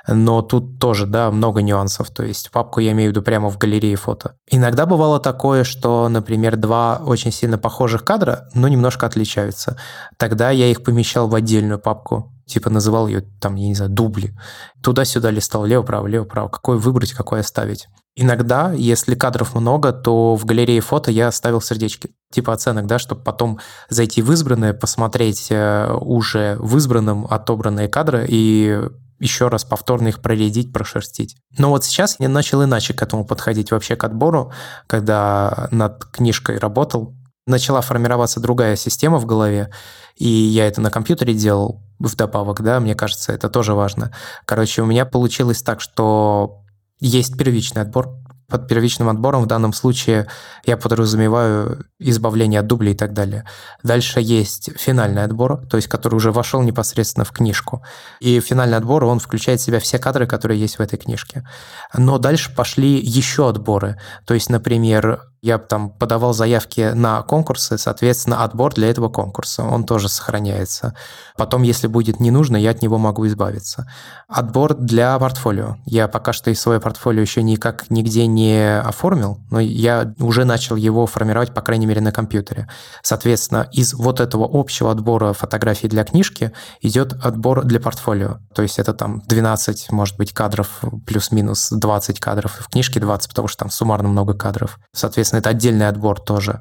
[0.07, 2.11] Но тут тоже, да, много нюансов.
[2.11, 4.37] То есть папку я имею в виду прямо в галерее фото.
[4.51, 9.77] Иногда бывало такое, что, например, два очень сильно похожих кадра, но немножко отличаются.
[10.19, 14.35] Тогда я их помещал в отдельную папку типа называл ее там, я не знаю, дубли.
[14.82, 17.88] Туда-сюда листал, лево-право, лево-право, какой выбрать, какой оставить.
[18.14, 23.22] Иногда, если кадров много, то в галерее фото я ставил сердечки, типа оценок, да, чтобы
[23.22, 23.59] потом
[23.90, 28.80] зайти в избранное, посмотреть э, уже в избранном отобранные кадры и
[29.18, 31.37] еще раз повторно их проредить, прошерстить.
[31.59, 34.52] Но вот сейчас я начал иначе к этому подходить вообще к отбору,
[34.87, 37.14] когда над книжкой работал.
[37.46, 39.70] Начала формироваться другая система в голове,
[40.16, 44.12] и я это на компьютере делал вдобавок, да, мне кажется, это тоже важно.
[44.44, 46.62] Короче, у меня получилось так, что
[46.98, 48.09] есть первичный отбор,
[48.48, 50.28] Под первичным отбором в данном случае
[50.64, 53.44] я подразумеваю избавление от дублей и так далее.
[53.82, 57.82] Дальше есть финальный отбор, то есть который уже вошел непосредственно в книжку.
[58.20, 61.44] И финальный отбор, он включает в себя все кадры, которые есть в этой книжке.
[61.92, 63.98] Но дальше пошли еще отборы.
[64.24, 69.85] То есть, например, я там подавал заявки на конкурсы, соответственно, отбор для этого конкурса, он
[69.85, 70.94] тоже сохраняется.
[71.37, 73.88] Потом, если будет не нужно, я от него могу избавиться.
[74.26, 75.76] Отбор для портфолио.
[75.85, 80.74] Я пока что из свое портфолио еще никак нигде не оформил, но я уже начал
[80.74, 82.68] его формировать, по крайней мере, на компьютере.
[83.02, 88.38] Соответственно, из вот этого общего отбора фотографий для книжки идет отбор для портфолио.
[88.52, 92.52] То есть это там 12, может быть, кадров, плюс-минус 20 кадров.
[92.59, 94.80] В книжке 20, потому что там суммарно много кадров.
[94.92, 96.61] Соответственно, Соответственно, это отдельный отбор тоже.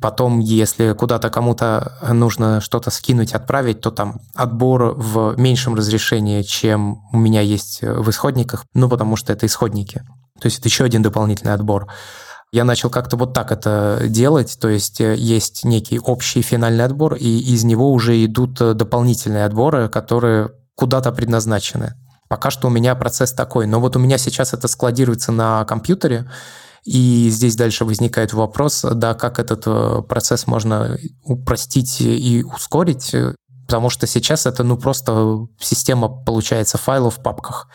[0.00, 7.02] Потом, если куда-то кому-то нужно что-то скинуть, отправить, то там отбор в меньшем разрешении, чем
[7.12, 10.02] у меня есть в исходниках, ну, потому что это исходники.
[10.40, 11.86] То есть это еще один дополнительный отбор.
[12.52, 17.14] Я начал как-то вот так это делать, то есть э, есть некий общий финальный отбор,
[17.14, 21.94] и из него уже идут дополнительные отборы, которые куда-то предназначены.
[22.28, 26.28] Пока что у меня процесс такой, но вот у меня сейчас это складируется на компьютере,
[26.84, 33.14] и здесь дальше возникает вопрос, да, как этот э, процесс можно упростить и ускорить,
[33.66, 37.68] потому что сейчас это ну просто система получается файлов в папках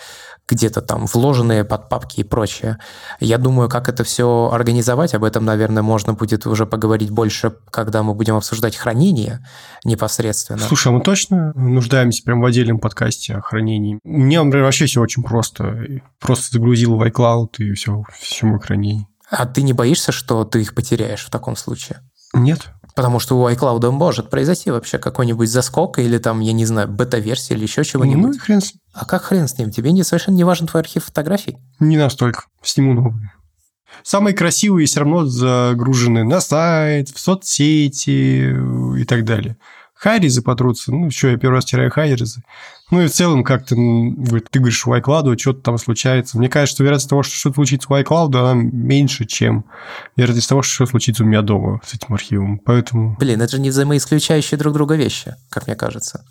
[0.47, 2.77] где-то там вложенные под папки и прочее.
[3.19, 8.03] Я думаю, как это все организовать, об этом, наверное, можно будет уже поговорить больше, когда
[8.03, 9.45] мы будем обсуждать хранение
[9.83, 10.59] непосредственно.
[10.59, 13.99] Слушай, а мы точно нуждаемся прям в отдельном подкасте о хранении?
[14.03, 16.01] Меня, например, вообще все очень просто.
[16.19, 19.07] Просто загрузил в iCloud и все, все мое хранение.
[19.29, 22.01] А ты не боишься, что ты их потеряешь в таком случае?
[22.33, 22.67] Нет.
[22.95, 27.53] Потому что у iCloud может произойти вообще какой-нибудь заскок или там, я не знаю, бета-версия
[27.53, 28.35] или еще чего-нибудь.
[28.35, 28.73] Ну хрен с.
[28.93, 29.69] А как хрен с ним?
[29.69, 31.57] Тебе не, совершенно не важен твой архив фотографий?
[31.79, 32.45] Не настолько.
[32.63, 33.33] Сниму новые.
[34.03, 38.55] Самые красивые все равно загружены на сайт, в соцсети
[38.97, 39.57] и так далее
[39.95, 40.91] хайризы потрутся.
[40.91, 42.41] Ну, что, я первый раз теряю хайризы.
[42.91, 46.37] Ну, и в целом, как ты, ты говоришь, у iCloud что-то там случается.
[46.37, 49.65] Мне кажется, что вероятность того, что что-то случится у iCloud, она меньше, чем
[50.15, 52.59] вероятность того, что что-то случится у меня дома с этим архивом.
[52.59, 53.15] Поэтому...
[53.19, 56.25] Блин, это же не взаимоисключающие друг друга вещи, как мне кажется.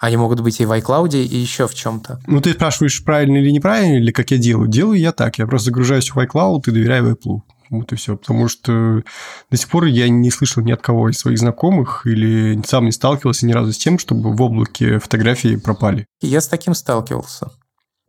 [0.00, 2.20] Они могут быть и в iCloud, и еще в чем-то.
[2.26, 4.68] Ну, ты спрашиваешь, правильно или неправильно, или как я делаю.
[4.68, 5.38] Делаю я так.
[5.38, 7.40] Я просто загружаюсь в iCloud и доверяю Apple.
[7.70, 8.16] Вот и все.
[8.16, 9.02] Потому что
[9.50, 12.92] до сих пор я не слышал ни от кого из своих знакомых или сам не
[12.92, 16.06] сталкивался ни разу с тем, чтобы в облаке фотографии пропали.
[16.20, 17.50] Я с таким сталкивался.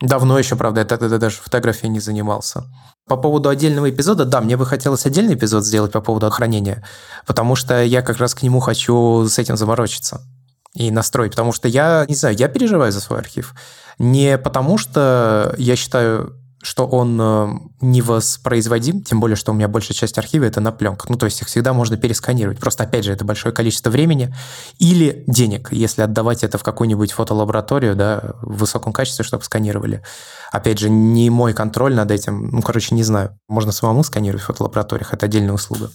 [0.01, 2.63] Давно еще, правда, я тогда даже фотографией не занимался.
[3.07, 6.85] По поводу отдельного эпизода, да, мне бы хотелось отдельный эпизод сделать по поводу хранения,
[7.25, 10.21] потому что я как раз к нему хочу с этим заморочиться
[10.73, 13.53] и настроить, потому что я, не знаю, я переживаю за свой архив.
[13.97, 17.47] Не потому что я считаю что он э,
[17.79, 21.09] не воспроизводим, тем более, что у меня большая часть архива это на пленках.
[21.09, 22.59] Ну, то есть их всегда можно пересканировать.
[22.59, 24.33] Просто, опять же, это большое количество времени
[24.77, 30.03] или денег, если отдавать это в какую-нибудь фотолабораторию, да, в высоком качестве, чтобы сканировали.
[30.51, 32.49] Опять же, не мой контроль над этим.
[32.51, 33.39] Ну, короче, не знаю.
[33.47, 35.91] Можно самому сканировать в фотолабораториях, это отдельная услуга.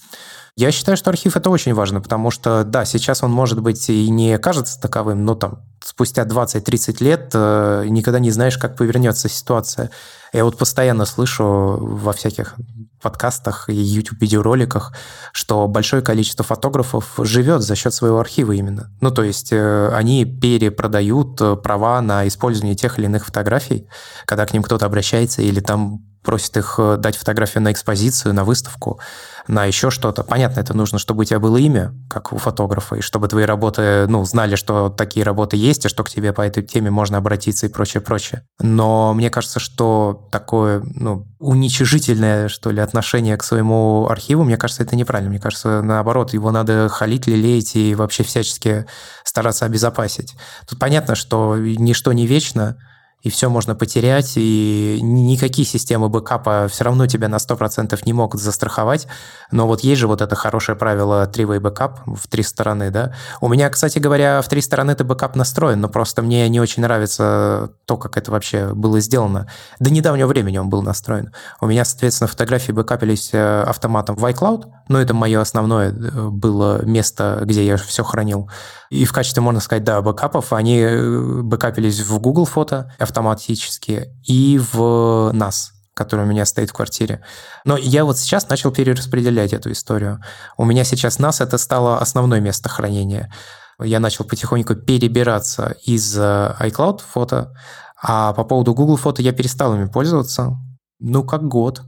[0.56, 4.08] Я считаю, что архив это очень важно, потому что, да, сейчас он может быть и
[4.08, 9.90] не кажется таковым, но там спустя 20-30 лет э, никогда не знаешь, как повернется ситуация.
[10.32, 12.54] Я вот постоянно слышу во всяких
[13.02, 14.94] подкастах и YouTube-видеороликах,
[15.32, 18.92] что большое количество фотографов живет за счет своего архива именно.
[19.00, 23.88] Ну, то есть э, они перепродают э, права на использование тех или иных фотографий,
[24.24, 28.44] когда к ним кто-то обращается или там просит их э, дать фотографию на экспозицию, на
[28.44, 28.98] выставку,
[29.46, 30.24] на еще что-то.
[30.24, 34.06] Понятно, это нужно, чтобы у тебя было имя, как у фотографа, и чтобы твои работы,
[34.08, 37.66] ну, знали, что такие работы есть, и что к тебе по этой теме можно обратиться
[37.66, 38.42] и прочее, прочее.
[38.58, 44.82] Но мне кажется, что такое, ну, уничижительное, что ли, отношение к своему архиву, мне кажется,
[44.82, 45.30] это неправильно.
[45.30, 48.86] Мне кажется, наоборот, его надо халить, лелеять и вообще всячески
[49.24, 50.34] стараться обезопасить.
[50.66, 52.78] Тут понятно, что ничто не вечно,
[53.24, 58.40] и все можно потерять, и никакие системы бэкапа все равно тебя на 100% не могут
[58.40, 59.08] застраховать.
[59.50, 63.14] Но вот есть же вот это хорошее правило three-way backup в три стороны, да.
[63.40, 66.82] У меня, кстати говоря, в три стороны это бэкап настроен, но просто мне не очень
[66.82, 69.48] нравится то, как это вообще было сделано.
[69.80, 71.32] До недавнего времени он был настроен.
[71.62, 76.84] У меня, соответственно, фотографии бэкапились э, автоматом в iCloud, но это мое основное э, было
[76.84, 78.50] место, где я все хранил.
[78.90, 84.58] И в качестве, можно сказать, да, бэкапов, они э, бэкапились в Google фото автоматически и
[84.58, 87.22] в NAS который у меня стоит в квартире.
[87.64, 90.20] Но я вот сейчас начал перераспределять эту историю.
[90.56, 93.32] У меня сейчас NAS это стало основное место хранения.
[93.80, 97.54] Я начал потихоньку перебираться из э, iCloud фото,
[98.02, 100.58] а по поводу Google фото я перестал ими пользоваться.
[100.98, 101.82] ну, как год.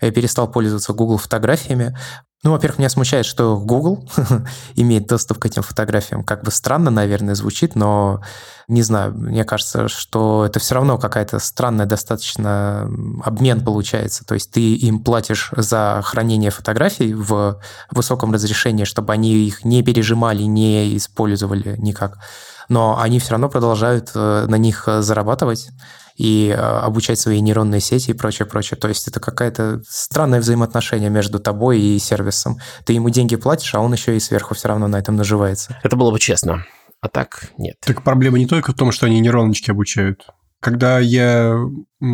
[0.00, 1.96] Я перестал пользоваться Google фотографиями.
[2.44, 4.04] Ну, во-первых, меня смущает, что Google
[4.74, 6.24] имеет доступ к этим фотографиям.
[6.24, 8.20] Как бы странно, наверное, звучит, но
[8.66, 12.90] не знаю, мне кажется, что это все равно какая-то странная достаточно
[13.24, 14.24] обмен получается.
[14.24, 17.60] То есть ты им платишь за хранение фотографий в
[17.92, 22.18] высоком разрешении, чтобы они их не пережимали, не использовали никак.
[22.68, 25.68] Но они все равно продолжают э, на них зарабатывать
[26.16, 28.78] и э, обучать свои нейронные сети и прочее, прочее.
[28.78, 32.58] То есть это какая-то странное взаимоотношение между тобой и сервисом.
[32.84, 35.78] Ты ему деньги платишь, а он еще и сверху все равно на этом наживается.
[35.82, 36.64] Это было бы честно.
[37.00, 37.76] А так нет.
[37.80, 40.26] Так проблема не только в том, что они нейроночки обучают.
[40.60, 41.56] Когда я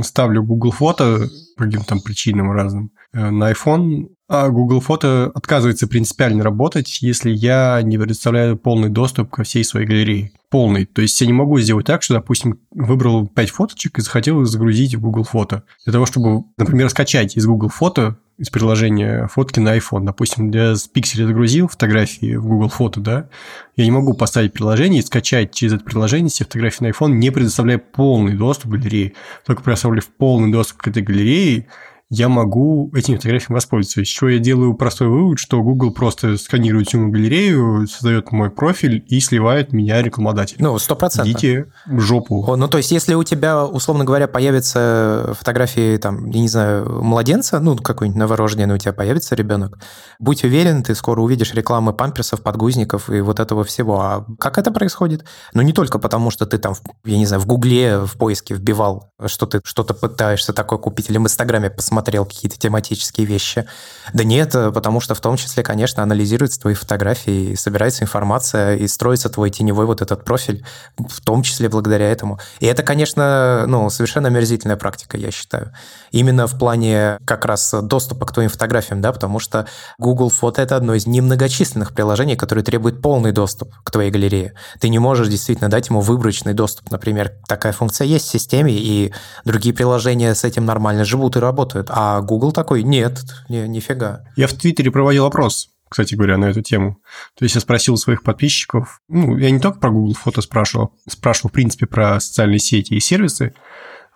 [0.03, 5.87] ставлю Google фото по каким-то там причинам разным э, на iPhone, а Google Фото отказывается
[5.87, 10.33] принципиально работать, если я не предоставляю полный доступ ко всей своей галерее.
[10.51, 10.85] Полный.
[10.85, 14.47] То есть я не могу сделать так, что, допустим, выбрал 5 фоточек и захотел их
[14.47, 15.65] загрузить в Google Фото.
[15.85, 20.05] Для того, чтобы, например, скачать из Google Фото из приложения фотки на iPhone.
[20.05, 23.29] Допустим, я с пикселя загрузил фотографии в Google Фото, да,
[23.77, 27.31] я не могу поставить приложение и скачать через это приложение все фотографии на iPhone, не
[27.31, 29.15] предоставляя полный доступ к галерее.
[29.45, 31.67] Только предоставляя полный доступ к этой галерее,
[32.11, 34.01] я могу этими фотографиями воспользоваться.
[34.01, 38.51] Из чего я делаю простой вывод, что Google просто сканирует всю мою галерею, создает мой
[38.51, 40.57] профиль и сливает меня рекламодатель.
[40.59, 41.31] Ну, сто процентов.
[41.31, 42.57] Идите в жопу.
[42.57, 47.61] Ну, то есть, если у тебя, условно говоря, появятся фотографии, там, я не знаю, младенца,
[47.61, 49.79] ну, какой-нибудь новорожденный у тебя появится ребенок,
[50.19, 54.01] будь уверен, ты скоро увидишь рекламы памперсов, подгузников и вот этого всего.
[54.01, 55.27] А как это происходит?
[55.53, 59.13] Ну, не только потому, что ты там, я не знаю, в Гугле в поиске вбивал,
[59.27, 63.67] что ты что-то пытаешься такое купить, или в Инстаграме посмотрел, смотрел какие-то тематические вещи.
[64.13, 69.29] Да нет, потому что в том числе, конечно, анализируются твои фотографии, собирается информация, и строится
[69.29, 70.65] твой теневой вот этот профиль,
[70.97, 72.39] в том числе благодаря этому.
[72.61, 75.73] И это, конечно, ну, совершенно омерзительная практика, я считаю.
[76.13, 79.67] Именно в плане как раз доступа к твоим фотографиям, да, потому что
[79.99, 84.55] Google Фото— это одно из немногочисленных приложений, которое требует полный доступ к твоей галерее.
[84.81, 86.93] Ты не можешь действительно дать ему выборочный доступ.
[86.93, 89.13] Например, такая функция есть в системе, и
[89.45, 91.88] другие приложения с этим нормально живут и работают.
[91.89, 94.25] А Google такой, нет, не, нифига.
[94.37, 96.99] Я в Твиттере проводил опрос, кстати говоря, на эту тему.
[97.37, 101.51] То есть я спросил своих подписчиков, ну, я не только про Google фото спрашивал, спрашивал,
[101.51, 103.55] в принципе, про социальные сети и сервисы,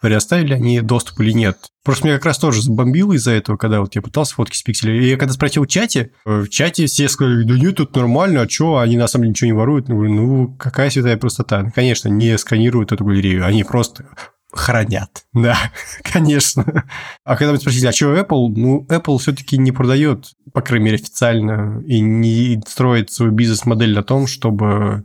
[0.02, 1.58] говоря, оставили они доступ или нет.
[1.84, 5.00] Просто меня как раз тоже забомбило из-за этого, когда вот я пытался фотки с пикселя.
[5.00, 8.48] И я когда спросил в чате, в чате все сказали, да нет, тут нормально, а
[8.48, 9.88] что, они на самом деле ничего не воруют.
[9.88, 11.62] Говорю, ну, какая святая простота.
[11.62, 14.06] Ну, конечно, не сканируют эту галерею, они просто
[14.52, 15.24] хранят.
[15.32, 15.56] Да,
[16.04, 16.84] конечно.
[17.24, 18.52] А когда вы спросили, а что Apple?
[18.54, 24.02] Ну, Apple все-таки не продает, по крайней мере, официально, и не строит свою бизнес-модель на
[24.02, 25.04] том, чтобы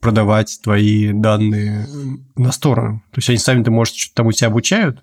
[0.00, 1.86] продавать твои данные
[2.36, 3.02] на сторону.
[3.12, 5.02] То есть они сами-то, может, что-то там у тебя обучают,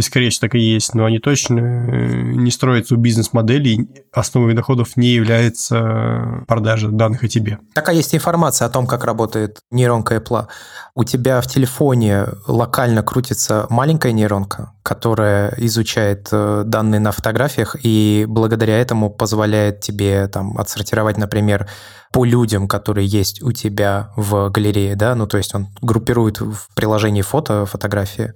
[0.00, 3.88] и, скорее всего, так и есть, но они точно э, не строят свою бизнес-модель, и
[4.12, 7.58] основой доходов не является продажа данных о тебе.
[7.74, 10.46] Такая есть информация о том, как работает нейронка Apple.
[10.94, 18.24] У тебя в телефоне локально крутится маленькая нейронка, которая изучает э, данные на фотографиях, и
[18.26, 21.68] благодаря этому позволяет тебе там отсортировать, например,
[22.10, 26.68] по людям, которые есть у тебя в галерее, да, ну то есть он группирует в
[26.74, 28.32] приложении фото, фотографии,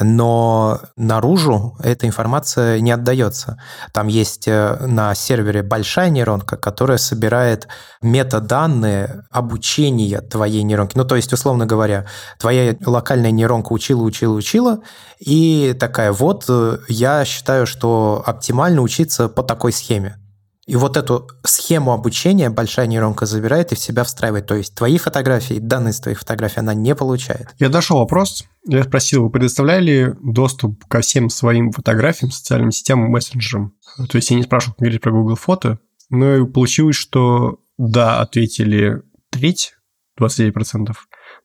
[0.00, 3.58] но наружу эта информация не отдается.
[3.92, 7.68] Там есть э, на сервере большая нейронка, которая собирает
[8.00, 10.96] метаданные обучения твоей нейронки.
[10.96, 12.06] Ну, то есть, условно говоря,
[12.38, 14.80] твоя локальная нейронка учила, учила, учила,
[15.18, 20.21] и такая, вот, э, я считаю, что оптимально учиться по такой схеме.
[20.66, 24.46] И вот эту схему обучения большая нейронка забирает и в себя встраивает.
[24.46, 27.48] То есть твои фотографии, данные с твоих фотографий она не получает.
[27.58, 28.44] Я дошел вопрос.
[28.64, 33.74] Я спросил, вы предоставляли доступ ко всем своим фотографиям, социальным сетям, мессенджерам?
[33.96, 39.74] То есть я не спрашивал говорить про Google фото, но получилось, что да, ответили треть,
[40.20, 40.92] 29%,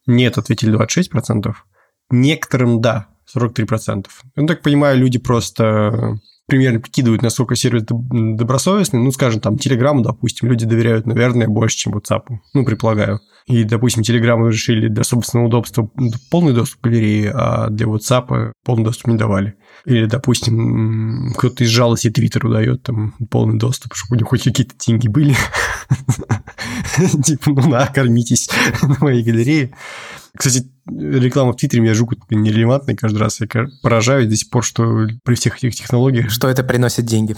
[0.05, 1.53] нет, ответили 26%,
[2.11, 4.05] некоторым да, 43%.
[4.35, 8.99] Я так понимаю, люди просто примерно прикидывают, насколько сервис добросовестный.
[8.99, 12.23] Ну, скажем, там, Телеграму, допустим, люди доверяют, наверное, больше, чем WhatsApp.
[12.53, 13.19] Ну, предполагаю.
[13.47, 15.89] И, допустим, Телеграму решили для собственного удобства
[16.31, 19.55] полный доступ к галерее, а для WhatsApp полный доступ не давали.
[19.85, 24.73] Или, допустим, кто-то из жалости Твиттеру дает там полный доступ, чтобы у него хоть какие-то
[24.77, 25.35] деньги были.
[27.23, 28.49] Типа, ну на, кормитесь
[28.81, 29.71] на моей галерее.
[30.37, 33.39] Кстати, реклама в Твиттере меня жутко нерелевантная каждый раз.
[33.39, 33.47] Я
[33.81, 36.29] поражаюсь до сих пор, что при всех этих технологиях...
[36.29, 37.35] Что это приносит деньги.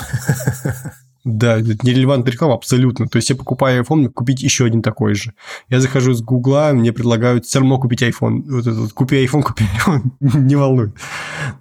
[1.26, 3.08] Да, это нерелевантная реклама абсолютно.
[3.08, 5.34] То есть я покупаю iPhone, купить еще один такой же.
[5.68, 8.44] Я захожу с Гугла, мне предлагают все равно купить iPhone.
[8.48, 10.02] Вот это вот, купи iPhone, купи iPhone.
[10.20, 10.96] Не волнует.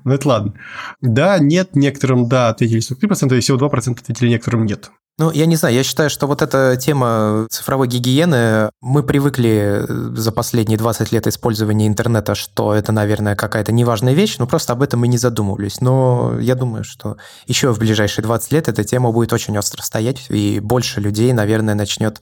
[0.05, 0.55] Ну, это ладно.
[1.01, 4.91] Да, нет, некоторым да ответили 43%, и всего 2% ответили некоторым нет.
[5.21, 10.13] Ну, я не знаю, я считаю, что вот эта тема цифровой гигиены, мы привыкли э,
[10.15, 14.83] за последние 20 лет использования интернета, что это, наверное, какая-то неважная вещь, но просто об
[14.83, 15.81] этом мы не задумывались.
[15.81, 17.17] Но я думаю, что
[17.49, 21.75] еще в ближайшие 20 лет эта тема будет очень остро стоять, и больше людей, наверное,
[21.75, 22.21] начнет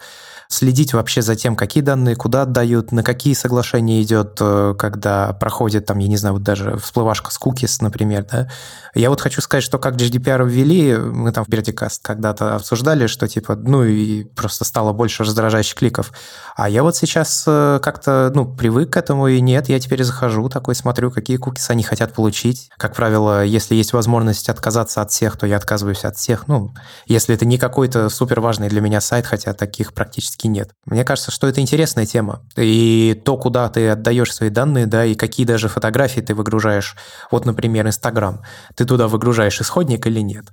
[0.48, 5.86] следить вообще за тем, какие данные куда отдают, на какие соглашения идет, э, когда проходит
[5.86, 8.48] там, я не знаю, вот даже всплывашка с cookies, например, да.
[8.94, 13.28] Я вот хочу сказать, что как GDPR ввели, мы там в Бердикаст когда-то обсуждали, что
[13.28, 16.12] типа, ну и просто стало больше раздражающих кликов.
[16.56, 20.48] А я вот сейчас э, как-то, ну, привык к этому, и нет, я теперь захожу,
[20.48, 22.70] такой смотрю, какие cookies они хотят получить.
[22.78, 26.48] Как правило, если есть возможность отказаться от всех, то я отказываюсь от всех.
[26.48, 26.72] Ну,
[27.06, 30.70] если это не какой-то супер важный для меня сайт, хотя таких практически практически нет.
[30.84, 32.42] Мне кажется, что это интересная тема.
[32.56, 36.96] И то, куда ты отдаешь свои данные, да, и какие даже фотографии ты выгружаешь.
[37.30, 38.42] Вот, например, Инстаграм.
[38.74, 40.46] Ты туда выгружаешь исходник или нет?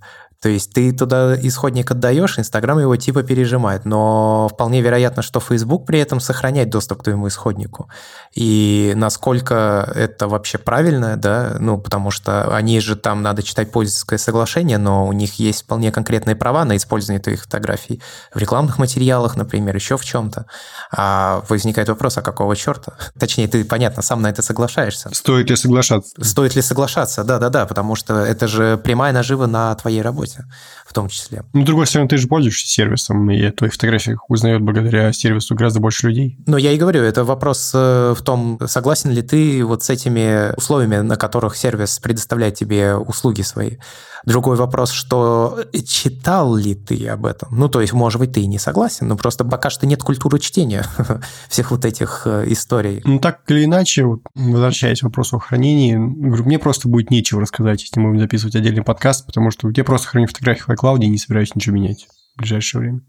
[0.43, 5.85] То есть ты туда исходник отдаешь, Инстаграм его типа пережимает, но вполне вероятно, что Facebook
[5.85, 7.87] при этом сохраняет доступ к твоему исходнику.
[8.35, 14.19] И насколько это вообще правильно, да, ну, потому что они же там, надо читать пользовательское
[14.19, 18.01] соглашение, но у них есть вполне конкретные права на использование твоих фотографий
[18.33, 20.45] в рекламных материалах, например, еще в чем-то.
[20.91, 22.97] А возникает вопрос, а какого черта?
[23.17, 25.09] Точнее, ты, понятно, сам на это соглашаешься.
[25.13, 26.21] Стоит ли соглашаться?
[26.21, 30.45] Стоит ли соглашаться, да-да-да, потому что это же прямая нажива на твоей работе работе
[30.85, 31.43] в том числе.
[31.53, 35.79] Ну, с другой стороны, ты же пользуешься сервисом, и твои фотографии узнает благодаря сервису гораздо
[35.79, 36.37] больше людей.
[36.45, 40.55] Но я и говорю, это вопрос э, в том, согласен ли ты вот с этими
[40.55, 43.77] условиями, на которых сервис предоставляет тебе услуги свои.
[44.25, 47.49] Другой вопрос, что читал ли ты об этом?
[47.51, 50.39] Ну, то есть, может быть, ты и не согласен, но просто пока что нет культуры
[50.39, 50.85] чтения
[51.49, 53.01] всех вот этих э, историй.
[53.03, 57.81] Ну, так или иначе, возвращаясь к вопросу о хранении, говорю, мне просто будет нечего рассказать,
[57.81, 61.07] если мы будем записывать отдельный подкаст, потому что я просто храню фотографии в iCloud и
[61.07, 63.01] не собираюсь ничего менять в ближайшее время.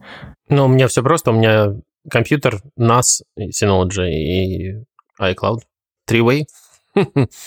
[0.48, 1.31] Ну, у меня все просто.
[1.31, 1.68] У меня
[2.11, 4.85] компьютер, NAS, Synology и
[5.20, 5.61] iCloud.
[6.09, 6.44] Three-way.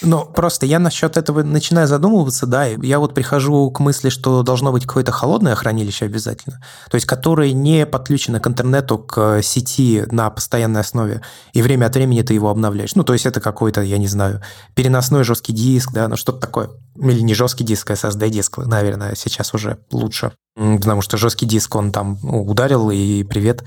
[0.01, 4.71] Ну, просто я насчет этого начинаю задумываться, да, я вот прихожу к мысли, что должно
[4.71, 10.29] быть какое-то холодное хранилище обязательно, то есть которое не подключено к интернету, к сети на
[10.29, 11.21] постоянной основе,
[11.53, 12.95] и время от времени ты его обновляешь.
[12.95, 14.41] Ну, то есть это какой-то, я не знаю,
[14.75, 16.69] переносной жесткий диск, да, ну что-то такое.
[16.95, 20.31] Или не жесткий диск, а SSD-диск, наверное, сейчас уже лучше.
[20.55, 23.63] Потому что жесткий диск, он там ну, ударил, и привет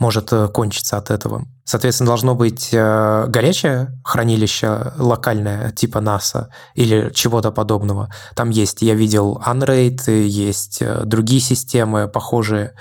[0.00, 1.44] может э, кончиться от этого.
[1.64, 8.08] Соответственно, должно быть э, горячее хранилище локальное, типа НАСА или чего-то подобного.
[8.34, 12.72] Там есть, я видел Unraid, есть э, другие системы похожие.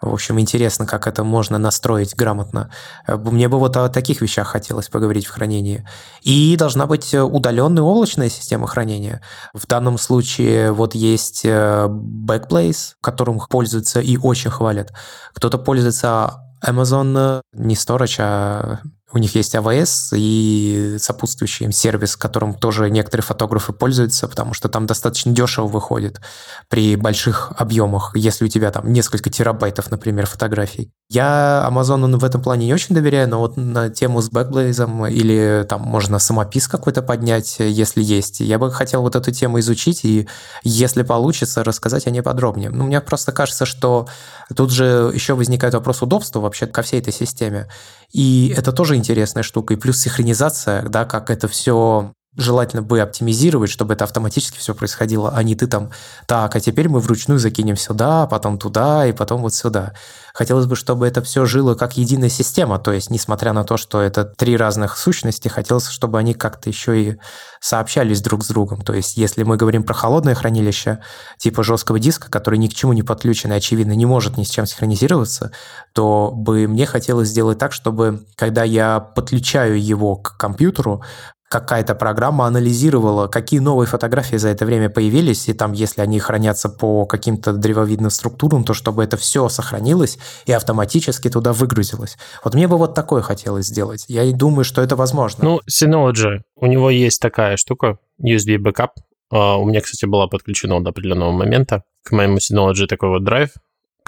[0.00, 2.70] В общем, интересно, как это можно настроить грамотно.
[3.08, 5.84] Мне бы вот о таких вещах хотелось поговорить в хранении.
[6.22, 9.20] И должна быть удаленная облачная система хранения.
[9.52, 14.92] В данном случае вот есть Backblaze, которым пользуются и очень хвалят.
[15.34, 18.80] Кто-то пользуется Amazon э, не storage, а
[19.12, 24.68] у них есть AWS и сопутствующий им сервис, которым тоже некоторые фотографы пользуются, потому что
[24.68, 26.20] там достаточно дешево выходит
[26.68, 30.90] при больших объемах, если у тебя там несколько терабайтов, например, фотографий.
[31.08, 35.64] Я Amazon в этом плане не очень доверяю, но вот на тему с Backblaze или
[35.66, 38.40] там можно самопис какой-то поднять, если есть.
[38.40, 40.28] Я бы хотел вот эту тему изучить и,
[40.64, 42.68] если получится, рассказать о ней подробнее.
[42.68, 44.06] Ну, мне просто кажется, что
[44.54, 47.68] тут же еще возникает вопрос удобства вообще ко всей этой системе.
[48.12, 49.74] И это тоже интересная штука.
[49.74, 55.32] И плюс синхронизация, да, как это все желательно бы оптимизировать, чтобы это автоматически все происходило,
[55.34, 55.90] а не ты там,
[56.26, 59.92] так, а теперь мы вручную закинем сюда, потом туда и потом вот сюда.
[60.32, 64.00] Хотелось бы, чтобы это все жило как единая система, то есть, несмотря на то, что
[64.00, 67.16] это три разных сущности, хотелось, чтобы они как-то еще и
[67.60, 68.82] сообщались друг с другом.
[68.82, 71.00] То есть, если мы говорим про холодное хранилище,
[71.38, 74.50] типа жесткого диска, который ни к чему не подключен и, очевидно, не может ни с
[74.50, 75.50] чем синхронизироваться,
[75.92, 81.02] то бы мне хотелось сделать так, чтобы, когда я подключаю его к компьютеру,
[81.48, 86.68] какая-то программа анализировала, какие новые фотографии за это время появились, и там, если они хранятся
[86.68, 92.18] по каким-то древовидным структурам, то чтобы это все сохранилось и автоматически туда выгрузилось.
[92.44, 94.04] Вот мне бы вот такое хотелось сделать.
[94.08, 95.44] Я думаю, что это возможно.
[95.44, 98.90] Ну, Synology, у него есть такая штука, USB backup.
[99.30, 103.50] А, у меня, кстати, была подключена до определенного момента к моему Synology такой вот драйв,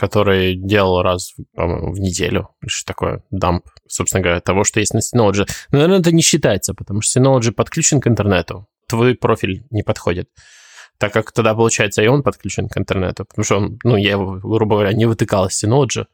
[0.00, 5.46] который делал раз, в неделю, что такое, дамп, собственно говоря, того, что есть на Synology.
[5.70, 10.30] Но, наверное, это не считается, потому что Synology подключен к интернету, твой профиль не подходит.
[11.00, 14.38] так как тогда, получается, и он подключен к интернету, потому что он, ну, я его,
[14.42, 16.06] грубо говоря, не вытыкал из Synology.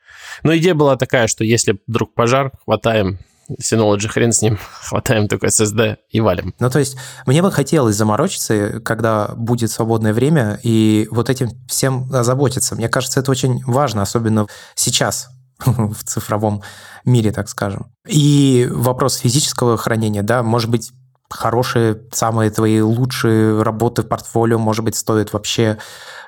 [0.44, 3.18] Но идея была такая, что если вдруг пожар, хватаем
[3.60, 6.54] Synology, хрен с ним, хватаем только SSD и валим.
[6.58, 12.12] Ну, то есть, мне бы хотелось заморочиться, когда будет свободное время, и вот этим всем
[12.12, 12.74] озаботиться.
[12.74, 15.28] Мне кажется, это очень важно, особенно сейчас,
[15.64, 16.62] в цифровом
[17.04, 17.92] мире, так скажем.
[18.06, 20.92] И вопрос физического хранения, да, может быть,
[21.30, 25.78] хорошие, самые твои лучшие работы в портфолио, может быть, стоит вообще,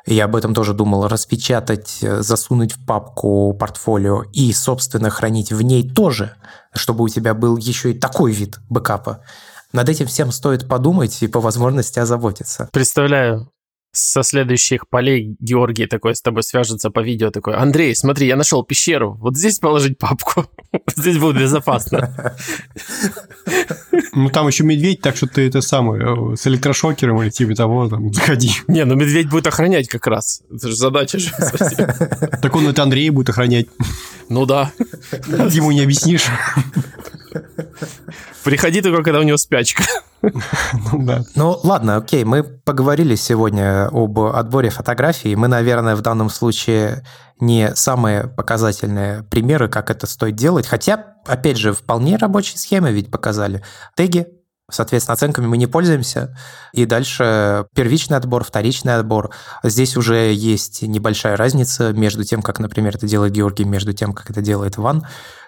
[0.07, 5.89] я об этом тоже думал, распечатать, засунуть в папку портфолио и, собственно, хранить в ней
[5.89, 6.35] тоже,
[6.73, 9.23] чтобы у тебя был еще и такой вид бэкапа.
[9.73, 12.69] Над этим всем стоит подумать и по возможности озаботиться.
[12.73, 13.51] Представляю,
[13.93, 18.63] со следующих полей Георгий такой с тобой свяжется по видео, такой, Андрей, смотри, я нашел
[18.63, 20.47] пещеру, вот здесь положить папку,
[20.97, 22.37] здесь будет безопасно.
[24.13, 28.13] Ну, там еще медведь, так что ты это самое, с электрошокером или типа того, там,
[28.13, 28.53] заходи.
[28.67, 31.31] Не, ну медведь будет охранять как раз, это же задача же.
[32.43, 33.67] Так он это Андрей будет охранять.
[34.29, 34.73] Ну да.
[35.51, 36.27] Ему не объяснишь.
[38.45, 39.85] Приходи только, когда у него спячка.
[40.21, 41.23] Ну, да.
[41.37, 45.37] ну ладно, окей, мы поговорили сегодня об отборе фотографий.
[45.37, 47.05] Мы, наверное, в данном случае
[47.39, 50.67] не самые показательные примеры, как это стоит делать.
[50.67, 53.63] Хотя, опять же, вполне рабочие схемы ведь показали.
[53.95, 54.27] Теги,
[54.71, 56.37] Соответственно, оценками мы не пользуемся.
[56.75, 59.31] И дальше первичный отбор, вторичный отбор.
[59.63, 64.29] Здесь уже есть небольшая разница между тем, как, например, это делает Георгий, между тем, как
[64.29, 65.07] это делает Ван.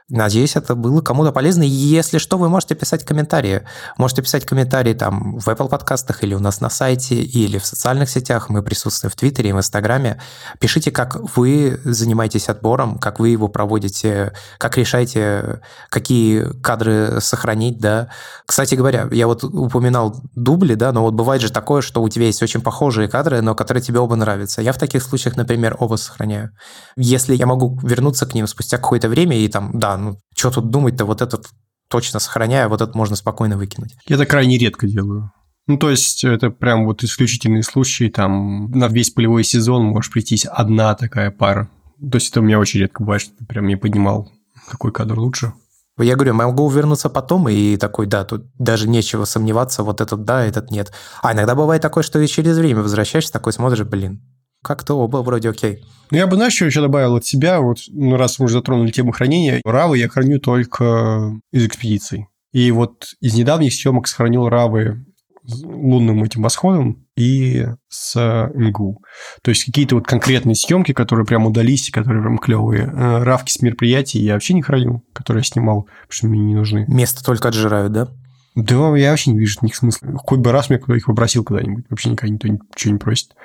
[0.09, 1.63] Надеюсь, это было кому-то полезно.
[1.63, 3.63] Если что, вы можете писать комментарии.
[3.97, 8.11] Можете писать комментарии там в Apple подкастах или у нас на сайте, или в социальных
[8.11, 8.49] сетях.
[8.49, 10.21] Мы присутствуем в Твиттере и в Инстаграме.
[10.59, 18.09] Пишите, как вы занимаетесь отбором, как вы его проводите, как решаете, какие кадры сохранить, да.
[18.47, 22.27] Кстати говоря, я вот упоминал дубли, да, но вот бывает же такое, что у тебя
[22.27, 24.63] есть очень похожие кадры, но которые тебе оба нравятся.
[24.63, 26.51] Я в таких случаях, например, оба сохраняю.
[26.97, 30.71] Если я могу вернуться к ним спустя какое-то время и там, да, ну, что тут
[30.71, 31.47] думать-то, вот этот
[31.89, 33.95] точно сохраняю, вот этот можно спокойно выкинуть.
[34.07, 35.33] Я это крайне редко делаю.
[35.67, 40.47] Ну, то есть, это прям вот исключительные случаи, там, на весь полевой сезон может прийтись
[40.47, 41.69] одна такая пара.
[42.01, 44.33] То есть, это у меня очень редко бывает, что ты прям не поднимал,
[44.69, 45.53] какой кадр лучше.
[45.99, 50.45] Я говорю, могу вернуться потом, и такой, да, тут даже нечего сомневаться, вот этот да,
[50.45, 50.93] этот нет.
[51.23, 54.23] А иногда бывает такое, что и через время возвращаешься, такой смотришь, блин,
[54.63, 55.85] как-то оба вроде окей.
[56.11, 57.61] Ну, я бы, знаешь, что еще добавил от себя?
[57.61, 62.27] Вот, ну, раз мы уже затронули тему хранения, равы я храню только из экспедиций.
[62.53, 65.05] И вот из недавних съемок сохранил равы
[65.45, 69.03] с лунным этим восходом и с МГУ.
[69.43, 72.83] То есть какие-то вот конкретные съемки, которые прям удались, которые прям клевые.
[72.83, 76.55] Э, равки с мероприятий я вообще не храню, которые я снимал, потому что мне не
[76.55, 76.85] нужны.
[76.89, 78.09] Место только отжирают, да?
[78.57, 80.09] Да, я вообще не вижу них смысла.
[80.17, 81.85] Хоть бы раз мне кто их попросил когда-нибудь.
[81.89, 83.37] Вообще никогда никто ничего не просит.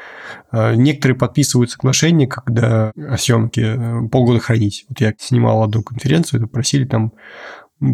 [0.52, 4.86] А, некоторые подписывают соглашение, когда съемки э, полгода хранить.
[4.90, 7.14] Вот я снимал одну конференцию, это просили там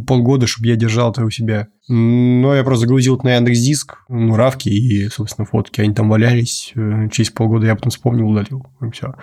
[0.08, 1.68] полгода, чтобы я держал это у себя.
[1.90, 5.82] Но я просто загрузил это на Яндекс Диск, ну, равки и, собственно, фотки.
[5.82, 6.72] Они там валялись.
[6.76, 8.66] Э, через полгода я потом вспомнил, удалил.
[8.82, 9.16] И все.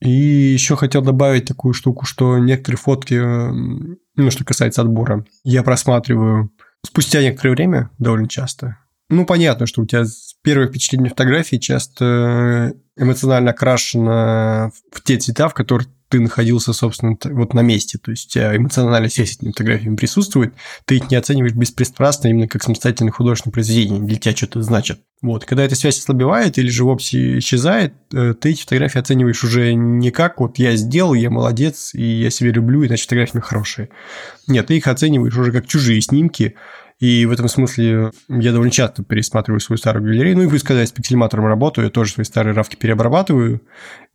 [0.00, 5.62] И еще хотел добавить такую штуку, что некоторые фотки, э, ну, что касается отбора, я
[5.62, 6.50] просматриваю
[6.84, 8.78] спустя некоторое время, довольно часто,
[9.10, 10.04] ну, понятно, что у тебя
[10.42, 17.54] первое впечатление фотографии часто эмоционально окрашено в те цвета, в которых ты находился, собственно, вот
[17.54, 17.98] на месте.
[17.98, 20.52] То есть тебя эмоциональная связь с этими фотографиями присутствует,
[20.84, 25.00] ты их не оцениваешь беспристрастно именно как самостоятельное художественное произведение, для тебя что-то значит.
[25.22, 29.74] Вот, когда эта связь ослабевает или же вовсе исчезает, э, ты эти фотографии оцениваешь уже
[29.74, 33.90] не как вот я сделал, я молодец, и я себя люблю, и значит фотографии хорошие.
[34.48, 36.56] Нет, ты их оцениваешь уже как чужие снимки,
[36.98, 40.36] и в этом смысле я довольно часто пересматриваю свою старую галерею.
[40.36, 43.62] Ну и вы сказали, с пиксельматором работаю, я тоже свои старые равки переобрабатываю.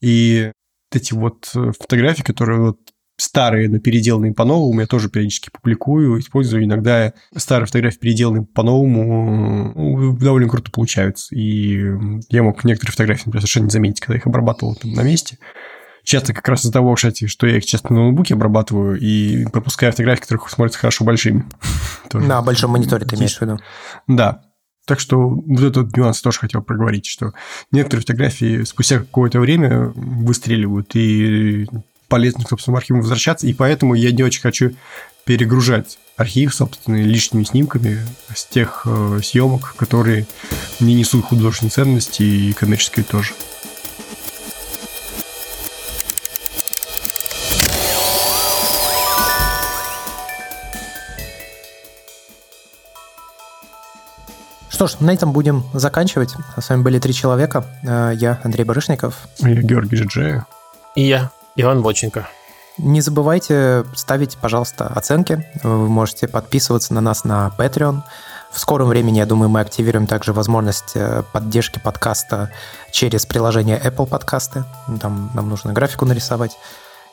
[0.01, 0.51] И
[0.95, 2.79] эти вот э, фотографии, которые вот
[3.17, 6.65] старые, но переделанные по-новому, я тоже периодически публикую, использую.
[6.65, 11.33] Иногда старые фотографии, переделанные по-новому, ну, довольно круто получаются.
[11.33, 11.93] И
[12.29, 15.37] я мог некоторые фотографии, например, совершенно не заметить, когда их обрабатывал там на месте.
[16.03, 19.91] Часто как раз из-за того, кстати, что я их часто на ноутбуке обрабатываю и пропускаю
[19.91, 21.45] фотографии, которые смотрятся хорошо большими.
[22.13, 23.57] На большом мониторе ты имеешь в виду?
[24.05, 24.43] Да.
[24.85, 27.33] Так что вот этот нюанс тоже хотел проговорить, что
[27.71, 31.67] некоторые фотографии спустя какое-то время выстреливают, и
[32.07, 34.75] полезно к собственным архивам возвращаться, и поэтому я не очень хочу
[35.25, 37.99] перегружать архив, собственно, лишними снимками
[38.33, 40.27] с тех э, съемок, которые
[40.79, 43.33] не несут художественной ценности и коммерческой тоже.
[54.75, 56.35] Что ж, на этом будем заканчивать.
[56.59, 57.63] С вами были три человека.
[57.83, 59.29] Э, я Андрей Барышников.
[59.37, 60.45] Я Георгий Джиджея.
[60.95, 62.27] И я, Иван Боченко.
[62.77, 65.49] Не забывайте ставить, пожалуйста, оценки.
[65.63, 68.01] Вы можете подписываться на нас на Patreon.
[68.51, 72.51] В скором времени, я думаю, мы активируем также возможность э, поддержки подкаста
[72.91, 74.65] через приложение Apple подкасты.
[74.99, 76.57] Там нам нужно графику нарисовать.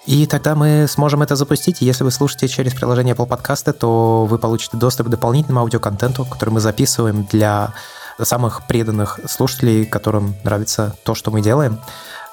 [0.07, 1.81] И тогда мы сможем это запустить.
[1.81, 6.51] Если вы слушаете через приложение Apple подкасты, то вы получите доступ к дополнительному аудиоконтенту, который
[6.51, 7.73] мы записываем для
[8.21, 11.79] самых преданных слушателей, которым нравится то, что мы делаем.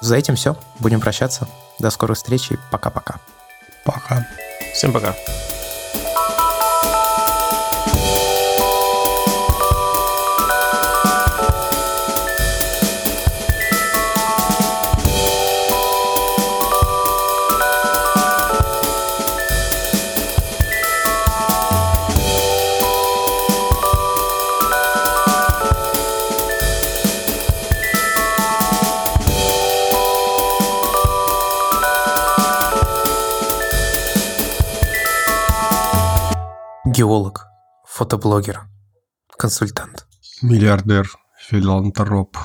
[0.01, 0.55] За этим все.
[0.80, 1.47] Будем прощаться.
[1.80, 2.57] До скорой встречи.
[2.72, 3.20] Пока-пока.
[3.86, 4.26] Пока.
[4.74, 5.13] Всем пока.
[36.99, 37.47] Геолог,
[37.85, 38.67] фотоблогер,
[39.37, 40.05] консультант.
[40.41, 42.37] Миллиардер, филантроп.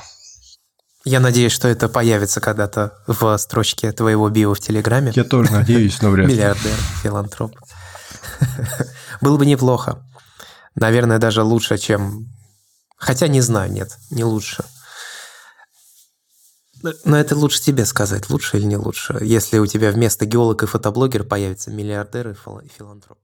[1.03, 5.11] Я надеюсь, что это появится когда-то в строчке твоего био в Телеграме.
[5.13, 6.35] Я тоже надеюсь, но вряд ли.
[6.35, 7.51] Миллиардер, филантроп.
[9.19, 10.07] Было бы неплохо.
[10.75, 12.29] Наверное, даже лучше, чем...
[12.95, 14.63] Хотя не знаю, нет, не лучше.
[17.03, 20.65] Но это лучше тебе сказать, лучше или не лучше, если у тебя вместо геолог и
[20.65, 23.17] фотоблогер появится миллиардер и филантроп.